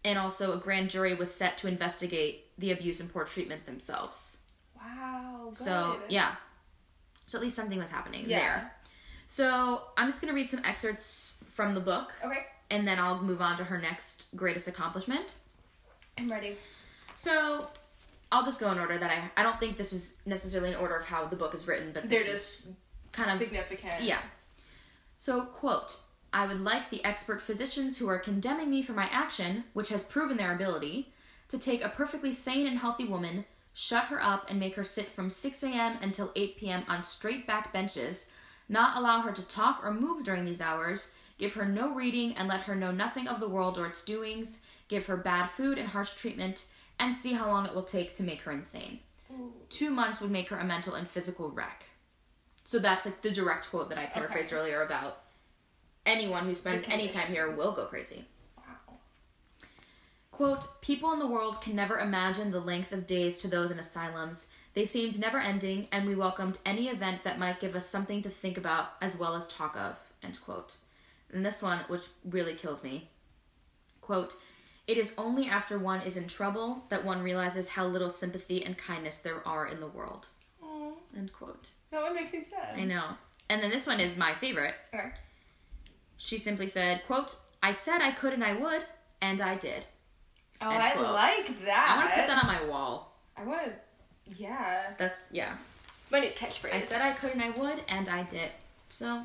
[0.05, 4.36] and also a grand jury was set to investigate the abuse and poor treatment themselves.
[4.95, 5.45] Wow.
[5.49, 5.57] Good.
[5.57, 6.35] So yeah.
[7.25, 8.39] So at least something was happening Yeah.
[8.39, 8.73] there.
[9.27, 12.45] So I'm just gonna read some excerpts from the book Okay.
[12.69, 15.35] and then I'll move on to her next greatest accomplishment.
[16.17, 16.57] I'm ready.
[17.15, 17.69] So
[18.31, 20.95] I'll just go in order that I I don't think this is necessarily in order
[20.95, 22.67] of how the book is written, but this They're is just
[23.11, 24.03] kind of significant.
[24.03, 24.21] yeah.
[25.17, 25.97] So quote
[26.33, 30.03] I would like the expert physicians who are condemning me for my action, which has
[30.03, 31.13] proven their ability,
[31.47, 33.45] to take a perfectly sane and healthy woman,
[33.77, 35.99] shut her up, and make her sit from 6 a.m.
[36.01, 36.83] until 8 p.m.
[36.87, 38.31] on straight back benches,
[38.67, 42.47] not allow her to talk or move during these hours, give her no reading and
[42.47, 45.89] let her know nothing of the world or its doings, give her bad food and
[45.89, 46.65] harsh treatment,
[46.99, 48.99] and see how long it will take to make her insane.
[49.69, 51.85] Two months would make her a mental and physical wreck.
[52.65, 55.21] So that's like the direct quote that I paraphrased earlier about
[56.03, 58.25] anyone who spends any time here will go crazy.
[60.37, 63.79] Quote, people in the world can never imagine the length of days to those in
[63.79, 64.45] asylums.
[64.75, 68.29] They seemed never ending, and we welcomed any event that might give us something to
[68.29, 69.97] think about as well as talk of.
[70.21, 70.75] End quote.
[71.33, 73.09] And this one, which really kills me.
[73.99, 74.35] Quote,
[74.85, 78.77] it is only after one is in trouble that one realizes how little sympathy and
[78.77, 80.27] kindness there are in the world.
[80.61, 81.69] Aw, End quote.
[81.89, 82.77] that one makes me sad.
[82.77, 83.05] I know.
[83.49, 84.75] And then this one is my favorite.
[84.93, 85.13] Okay.
[86.17, 88.83] She simply said, quote, I said I could and I would,
[89.19, 89.85] and I did.
[90.61, 91.13] Oh, I quote.
[91.13, 91.91] like that.
[91.91, 93.13] I want to put that on my wall.
[93.35, 93.71] I want to.
[94.37, 94.93] Yeah.
[94.97, 95.55] That's, yeah.
[96.01, 96.73] It's my new catchphrase.
[96.73, 98.49] I said I could and I would, and I did.
[98.89, 99.21] So,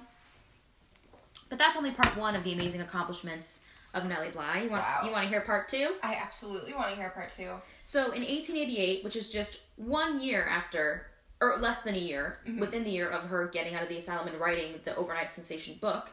[1.49, 3.61] but that's only part one of the amazing accomplishments
[3.95, 4.63] of Nellie Bly.
[4.65, 5.01] You want Wow.
[5.05, 5.95] you want to hear part two?
[6.03, 7.51] I absolutely want to hear part two.
[7.85, 11.07] So, in 1888, which is just one year after,
[11.41, 12.59] or less than a year, mm-hmm.
[12.59, 15.77] within the year of her getting out of the asylum and writing the overnight sensation
[15.81, 16.11] book,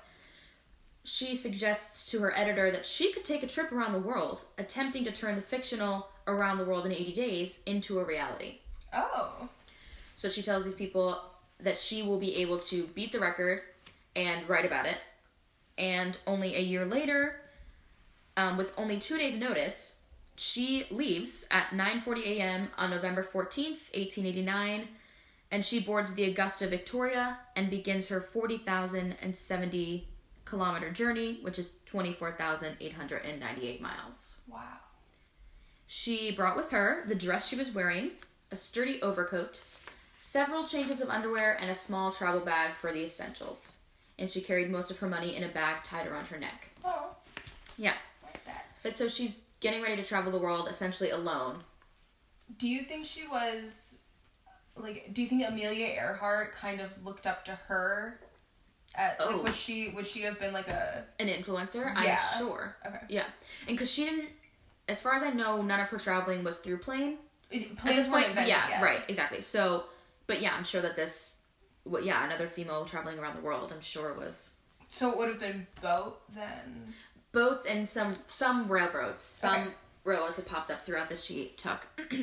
[1.03, 5.03] she suggests to her editor that she could take a trip around the world, attempting
[5.05, 8.59] to turn the fictional Around the World in 80 Days into a reality.
[8.93, 9.49] Oh.
[10.15, 11.19] So she tells these people
[11.59, 13.61] that she will be able to beat the record
[14.15, 14.97] and write about it.
[15.77, 17.41] And only a year later,
[18.37, 19.97] um, with only two days' notice,
[20.35, 22.69] she leaves at 9:40 a.m.
[22.77, 24.87] on November 14th, 1889,
[25.51, 30.07] and she boards the Augusta Victoria and begins her 40,070
[30.49, 34.37] kilometer journey, which is 24,898 miles.
[34.47, 34.59] Wow.
[35.87, 38.11] She brought with her the dress she was wearing,
[38.51, 39.61] a sturdy overcoat,
[40.21, 43.79] several changes of underwear, and a small travel bag for the essentials.
[44.17, 46.69] And she carried most of her money in a bag tied around her neck.
[46.83, 47.15] Oh.
[47.77, 47.95] Yeah.
[48.23, 48.65] Like that.
[48.83, 51.59] But so she's getting ready to travel the world essentially alone.
[52.57, 53.99] Do you think she was
[54.75, 55.13] like?
[55.13, 58.19] Do you think Amelia Earhart kind of looked up to her?
[58.95, 59.29] Uh, At, Oh.
[59.37, 62.19] Like, was she would she have been like a An influencer, Yeah.
[62.33, 62.75] I'm sure.
[62.85, 62.99] okay?
[63.09, 63.25] Yeah.
[63.67, 64.29] And because she didn't,
[64.87, 67.17] as far as I know, none of her traveling was through plane.
[67.51, 68.81] It, At this point, invented yeah, yet.
[68.83, 69.41] right, exactly.
[69.41, 69.85] So,
[70.27, 71.37] but yeah, I'm sure that this,
[71.85, 74.49] well, yeah, another female traveling around the world, I'm sure was
[74.87, 76.93] So it would have been boat then.
[77.31, 79.21] boats and some some railroads.
[79.21, 79.69] Some Okay.
[80.03, 81.87] railroads have popped up throughout that she took.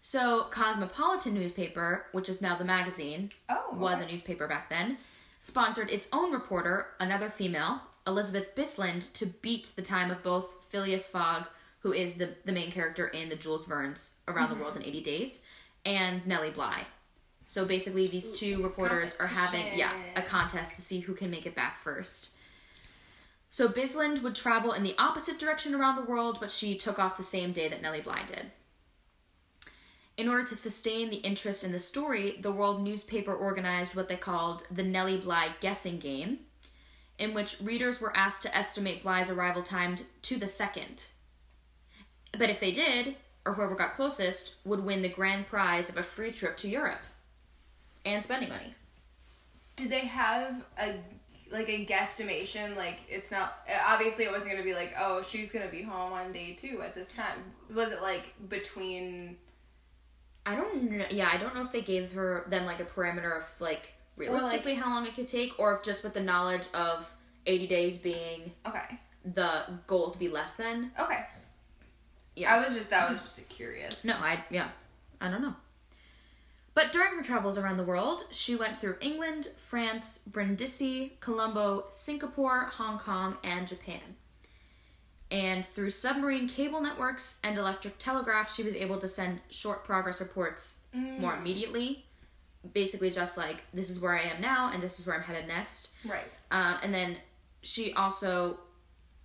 [0.00, 3.70] so Cosmopolitan newspaper, which is now the magazine, Oh.
[3.72, 4.98] was a newspaper back then,
[5.40, 11.06] sponsored its own reporter, another female, Elizabeth Bisland, to beat the time of both Phileas
[11.06, 11.44] Fogg,
[11.80, 15.00] who is the, the main character in the Jules Verne's Around the World in 80
[15.02, 15.42] Days,
[15.84, 16.86] and Nellie Bly.
[17.46, 21.46] So basically, these two reporters are having yeah a contest to see who can make
[21.46, 22.30] it back first.
[23.50, 27.16] So Bisland would travel in the opposite direction around the world, but she took off
[27.16, 28.50] the same day that Nellie Bly did.
[30.18, 34.16] In order to sustain the interest in the story, the World newspaper organized what they
[34.16, 36.40] called the Nellie Bly guessing game,
[37.20, 41.06] in which readers were asked to estimate Bly's arrival time to the second.
[42.36, 43.14] But if they did,
[43.46, 47.02] or whoever got closest, would win the grand prize of a free trip to Europe
[48.04, 48.74] and spending money.
[49.76, 50.96] Did they have a
[51.50, 52.76] like a guesstimation?
[52.76, 56.32] Like it's not obviously it wasn't gonna be like oh she's gonna be home on
[56.32, 57.38] day two at this time.
[57.72, 59.36] Was it like between?
[60.48, 61.04] I don't know.
[61.10, 64.74] Yeah, I don't know if they gave her then like a parameter of like realistically
[64.74, 67.06] how long it could take, or if just with the knowledge of
[67.46, 68.98] 80 days being Okay.
[69.24, 70.90] the goal to be less than.
[70.98, 71.24] Okay.
[72.34, 72.54] Yeah.
[72.54, 74.04] I was just that was just curious.
[74.04, 74.68] No, I yeah,
[75.20, 75.54] I don't know.
[76.74, 82.66] But during her travels around the world, she went through England, France, Brindisi, Colombo, Singapore,
[82.74, 84.00] Hong Kong, and Japan.
[85.30, 90.20] And through submarine cable networks and electric telegraph, she was able to send short progress
[90.20, 90.78] reports
[91.20, 92.06] more immediately.
[92.72, 95.46] Basically, just like this is where I am now, and this is where I'm headed
[95.46, 95.90] next.
[96.04, 96.24] Right.
[96.50, 97.16] Um, and then
[97.62, 98.60] she also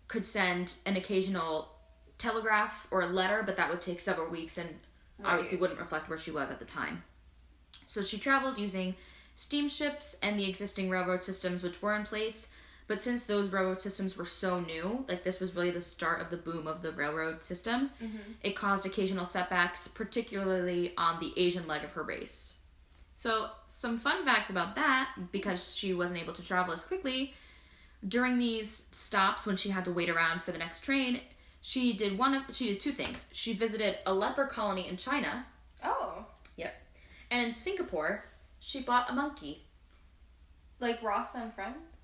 [0.08, 1.70] could send an occasional
[2.18, 4.70] telegraph or a letter, but that would take several weeks and
[5.24, 7.04] obviously wouldn't reflect where she was at the time.
[7.86, 8.96] So she traveled using
[9.36, 12.50] steamships and the existing railroad systems which were in place.
[12.88, 16.29] But since those railroad systems were so new, like this was really the start of
[16.29, 18.17] the boom of the railroad system, mm-hmm.
[18.42, 22.54] it caused occasional setbacks, particularly on the Asian leg of her race.
[23.15, 27.34] So, some fun facts about that, because she wasn't able to travel as quickly,
[28.06, 31.21] during these stops when she had to wait around for the next train,
[31.62, 33.27] she did one of she did two things.
[33.31, 35.46] She visited a leper colony in China,
[35.86, 36.25] Oh,
[36.58, 36.75] yep,
[37.31, 38.25] and in Singapore,
[38.60, 39.63] she bought a monkey.
[40.79, 42.02] like Ross on Friends.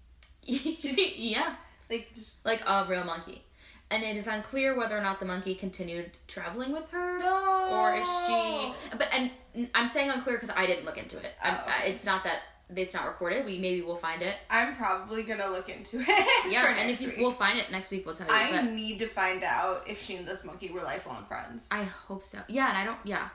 [1.18, 1.56] yeah,
[1.90, 3.44] Like just like a real monkey.
[3.92, 7.20] And it is unclear whether or not the monkey continued traveling with her.
[7.20, 7.70] no.
[7.72, 9.32] or if she but and
[9.76, 11.72] i'm saying unclear because i didn't look into it Oh, okay.
[11.72, 12.42] I, it's not that
[12.76, 16.52] it's not recorded we maybe we'll find it I'm probably gonna look into it.
[16.52, 19.08] yeah and if you, we'll find it next week we'll tell you I need to
[19.08, 21.68] find out if she and this monkey were lifelong friends.
[21.72, 23.30] i hope so yeah and i don't yeah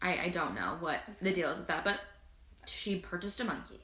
[0.00, 2.00] i i don't know what That's the deal is with that but
[2.66, 3.80] she purchased a monkey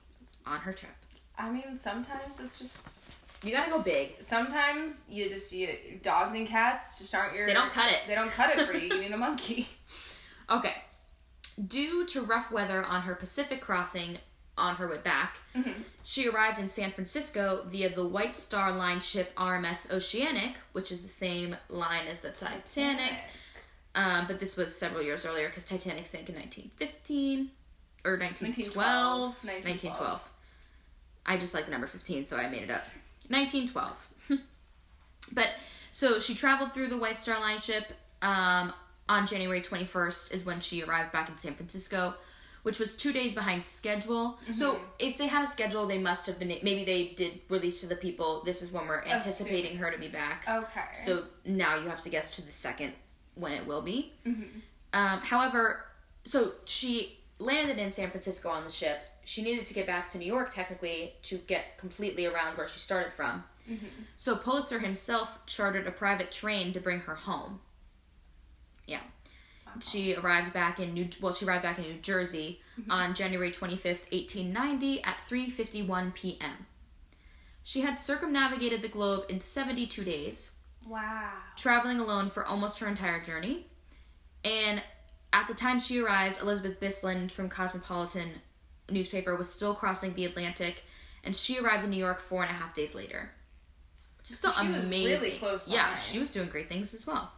[0.47, 0.93] on her trip
[1.39, 3.07] I mean, sometimes it's just
[3.43, 5.68] you gotta go big sometimes you just you
[6.03, 7.99] dogs and cats just aren't your They don't cut it.
[8.09, 8.95] They don't cut it for you.
[8.95, 9.68] You need a monkey.
[10.51, 10.74] okay
[11.68, 14.18] due to rough weather on her pacific crossing
[14.59, 15.72] on her way back Mhm.
[16.03, 21.03] She arrived in San Francisco via the White Star Line ship RMS Oceanic, which is
[21.03, 23.14] the same line as the Titanic.
[23.95, 27.51] Um, but this was several years earlier because Titanic sank in 1915
[28.05, 29.45] or 1912.
[29.45, 30.30] 1912.
[31.27, 32.83] I just like the number 15, so I made it up.
[33.29, 34.09] 1912.
[35.33, 35.51] but
[35.91, 37.93] so she traveled through the White Star Line ship.
[38.22, 38.72] Um,
[39.09, 42.14] on January 21st is when she arrived back in San Francisco,
[42.62, 44.39] which was two days behind schedule.
[44.53, 46.49] So if they had a schedule, they must have been.
[46.49, 48.43] Maybe they did release to the people.
[48.45, 50.45] This is when we're anticipating her to be back.
[50.49, 50.81] Okay.
[51.05, 52.93] So now you have to guess to the second
[53.35, 54.12] when it will be.
[54.27, 54.59] Mm-hmm.
[54.93, 55.85] Um, however,
[56.24, 58.99] so she landed in San Francisco on the ship.
[59.27, 62.79] She needed to get back to New York technically to get completely around where she
[62.79, 63.43] started from.
[63.68, 63.87] Mm-hmm.
[64.14, 67.59] So Pulitzer himself chartered a private train to bring her home.
[68.87, 69.01] Yeah.
[69.81, 74.12] She arrived back in New well, she arrived back in New Jersey on January 25th,
[74.12, 76.66] 1890 at 3:51 p.m.
[77.64, 80.53] She had circumnavigated the globe in 72 days
[80.87, 81.33] wow.
[81.57, 83.66] traveling alone for almost her entire journey.
[84.45, 84.81] And
[85.33, 88.41] at the time she arrived, Elizabeth Bisland from Cosmopolitan
[88.91, 90.84] newspaper was still crossing the Atlantic,
[91.24, 93.30] and she arrived in New York four and a half days later.
[94.24, 95.20] Just still So she was amazing.
[95.20, 97.32] really close Yeah, she was doing great things as well.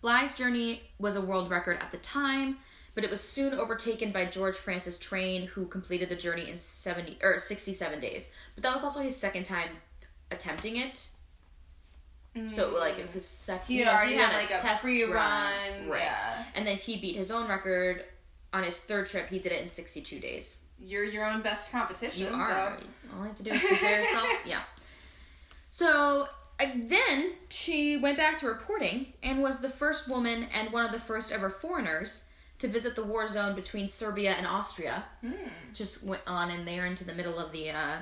[0.00, 2.58] Bly's journey was a world record at the time,
[2.94, 7.18] but it was soon overtaken by George Francis Train, who completed the journey in 70
[7.22, 8.32] or 67 days.
[8.54, 9.70] But that was also his second time
[10.30, 11.06] attempting it.
[12.46, 12.80] So mm.
[12.80, 13.66] like it was his second.
[13.66, 16.02] He had you know, already had, like, a test pre-run, right?
[16.02, 16.44] yeah.
[16.56, 18.04] And then he beat his own record
[18.54, 19.28] on his third trip.
[19.28, 20.58] He did it in sixty-two days.
[20.78, 22.20] You're your own best competition.
[22.22, 22.34] You So.
[22.34, 22.78] are.
[23.16, 24.26] All you have to do is compare yourself.
[24.46, 24.62] Yeah.
[25.70, 26.28] So
[26.60, 30.92] uh, then she went back to reporting and was the first woman and one of
[30.92, 32.24] the first ever foreigners
[32.58, 35.04] to visit the war zone between Serbia and Austria.
[35.20, 35.32] Hmm.
[35.72, 37.96] Just went on in there into the middle of the uh,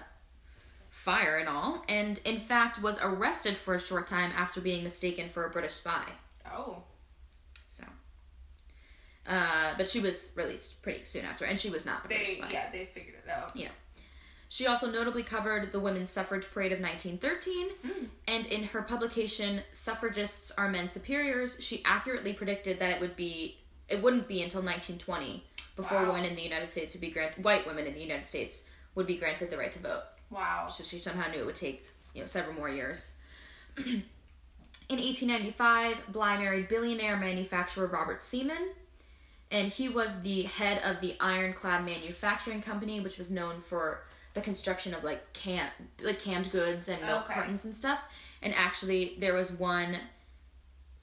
[0.91, 5.29] fire and all, and in fact was arrested for a short time after being mistaken
[5.31, 6.05] for a British spy.
[6.51, 6.83] Oh.
[9.27, 12.35] Uh, but she was released pretty soon after, and she was not a British They
[12.37, 12.49] spy.
[12.51, 13.55] yeah they figured it out.
[13.55, 13.69] Yeah.
[14.49, 18.09] She also notably covered the women's suffrage parade of 1913, Mm.
[18.27, 23.59] and in her publication "Suffragists Are Men Superiors," she accurately predicted that it would be
[23.89, 25.47] it wouldn't be until 1920
[25.77, 26.13] before Wow.
[26.13, 28.63] women in the United States would be granted white women in the United States
[28.95, 30.03] would be granted the right to vote.
[30.31, 30.67] Wow.
[30.69, 33.15] So she somehow knew it would take you know several more years.
[33.77, 34.03] in
[34.89, 38.71] 1895, Bly married billionaire manufacturer Robert Seaman,
[39.53, 44.01] and he was the head of the Ironclad Manufacturing Company, which was known for
[44.35, 45.69] the construction of like can
[46.01, 47.35] like canned goods and milk Okay.
[47.35, 48.01] cartons and stuff.
[48.41, 49.99] And actually, there was one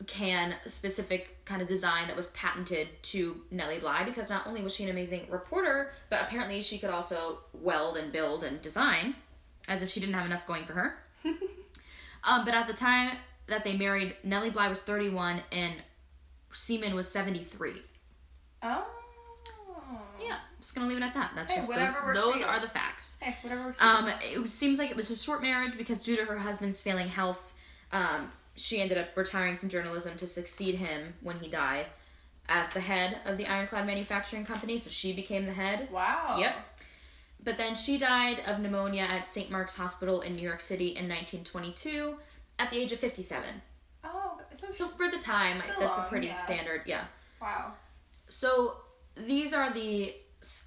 [0.08, 4.74] can specific kind of design that was patented to Nellie Bly because not only was
[4.74, 9.16] she an amazing reporter, but apparently she could also weld and build and design,
[9.68, 10.97] as if she didn't have enough going for her.
[12.24, 13.16] um, but at the time
[13.47, 15.74] that they married, Nellie Bly was 31 and
[16.52, 17.74] Seaman was 73.
[18.64, 18.86] Oh.
[20.22, 21.32] Yeah, just gonna leave it at that.
[21.36, 23.18] That's Hey, just whatever those, those are the facts.
[23.22, 23.68] Hey, whatever.
[23.68, 26.80] works Um, it seems like it was a short marriage because due to her husband's
[26.80, 27.53] failing health,
[27.91, 31.86] um, she ended up retiring from journalism to succeed him when he died
[32.49, 34.78] as the head of the Ironclad Manufacturing Company.
[34.78, 35.89] So she became the head.
[35.91, 36.36] wow.
[36.38, 36.55] Yep.
[37.41, 39.49] But then she died of pneumonia at St.
[39.49, 42.16] Mark's Hospital in New York City in 1922
[42.60, 43.47] at the age of 57.
[44.03, 46.43] Oh, so, So for the time, that's a pretty yeah.
[46.43, 46.82] standard.
[46.86, 47.05] Yeah.
[47.41, 47.74] wow.
[48.30, 48.78] So
[49.16, 50.16] these are the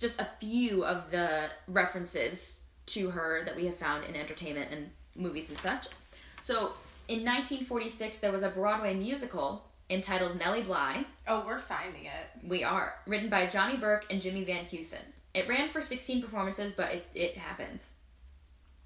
[0.01, 4.91] just a few of the references to her that we have found in entertainment and
[5.17, 5.87] movies and such.
[6.43, 6.73] So
[7.09, 11.05] in 1946, there was a Broadway musical entitled Nellie Bly.
[11.27, 12.47] Oh, we're finding it.
[12.47, 15.01] We are written by Johnny Burke and Jimmy Van Heusen.
[15.35, 17.81] It ran for 16 performances, but it, it happened.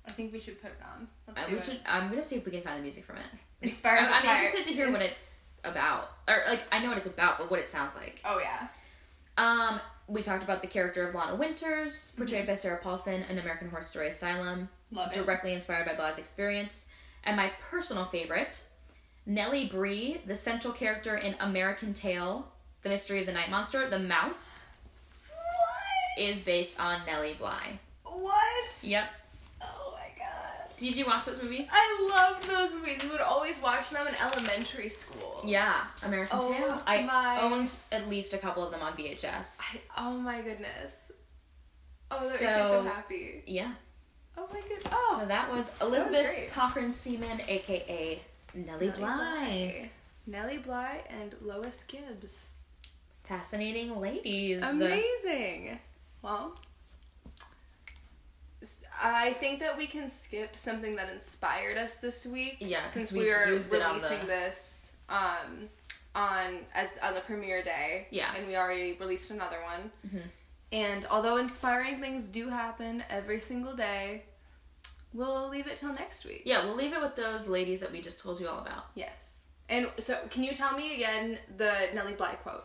[0.06, 1.08] I think we should put it on.
[1.26, 1.64] Let's Uh, do we it.
[1.64, 1.80] should.
[1.86, 3.26] I'm gonna see if we can find the music from it.
[3.62, 5.35] Inspired I'm, I'm interested to hear what it's
[5.66, 8.20] about, or like I know what it's about, but what it sounds like.
[8.24, 8.68] Oh yeah.
[9.38, 13.68] Um, we talked about the character of Lana Winters, portrayed by Sarah Paulson in American
[13.68, 14.68] Horror Story Asylum.
[14.92, 15.16] Love it.
[15.16, 16.86] directly inspired by Bly's experience.
[17.24, 18.60] And my personal favorite,
[19.26, 22.46] Nellie Brie, the central character in American Tail,
[22.82, 24.64] The Mystery of the Night Monster, the mouse,
[25.28, 26.24] What?
[26.28, 27.78] is based on Nellie Bly.
[28.04, 28.78] What?
[28.82, 29.08] Yep.
[30.78, 31.68] Did you watch those movies?
[31.72, 33.02] I loved those movies.
[33.02, 35.42] We would always watch them in elementary school.
[35.44, 36.82] Yeah, American Oh Tail.
[36.86, 39.60] I my- owned at least a couple of them on VHS.
[39.60, 40.94] I, oh my goodness.
[42.10, 43.42] Oh, that makes me so So- happy.
[43.46, 43.72] Yeah.
[44.36, 44.82] Oh my goodness.
[44.92, 45.18] Oh.
[45.20, 46.50] So that was Elizabeth.
[46.52, 48.20] Cochran Seaman, aka
[48.54, 49.90] Nellie, Bly.
[50.26, 52.46] Nellie Bly and Lois Gibbs.
[53.24, 54.62] Fascinating ladies.
[54.62, 55.78] Amazing.
[56.22, 56.54] Well,
[59.02, 62.56] I think that we can skip something that inspired us this week.
[62.60, 65.68] Yeah, since we we are used it on releasing the- this um
[66.14, 68.08] on as on the premiere day.
[68.10, 68.34] Yeah.
[68.34, 69.90] and we already released another one.
[70.06, 70.22] Mhm.
[70.72, 74.24] And although inspiring things do happen every single day,
[75.12, 76.42] we'll leave it till next week.
[76.44, 78.86] Yeah, we'll leave it with those ladies that we just told you all about.
[78.94, 79.12] Yes.
[79.68, 82.64] And so, can you tell me again the Nellie Bly quote?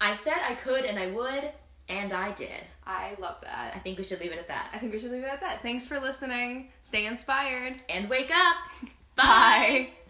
[0.00, 1.52] I said I could and I would,
[1.90, 2.62] and I did.
[2.86, 3.72] I love that.
[3.74, 4.70] I think we should leave it at that.
[4.72, 5.60] I think we should leave it at that.
[5.60, 6.70] Thanks for listening.
[6.82, 7.74] Stay inspired.
[7.88, 8.56] And wake up.
[9.16, 9.90] Bye.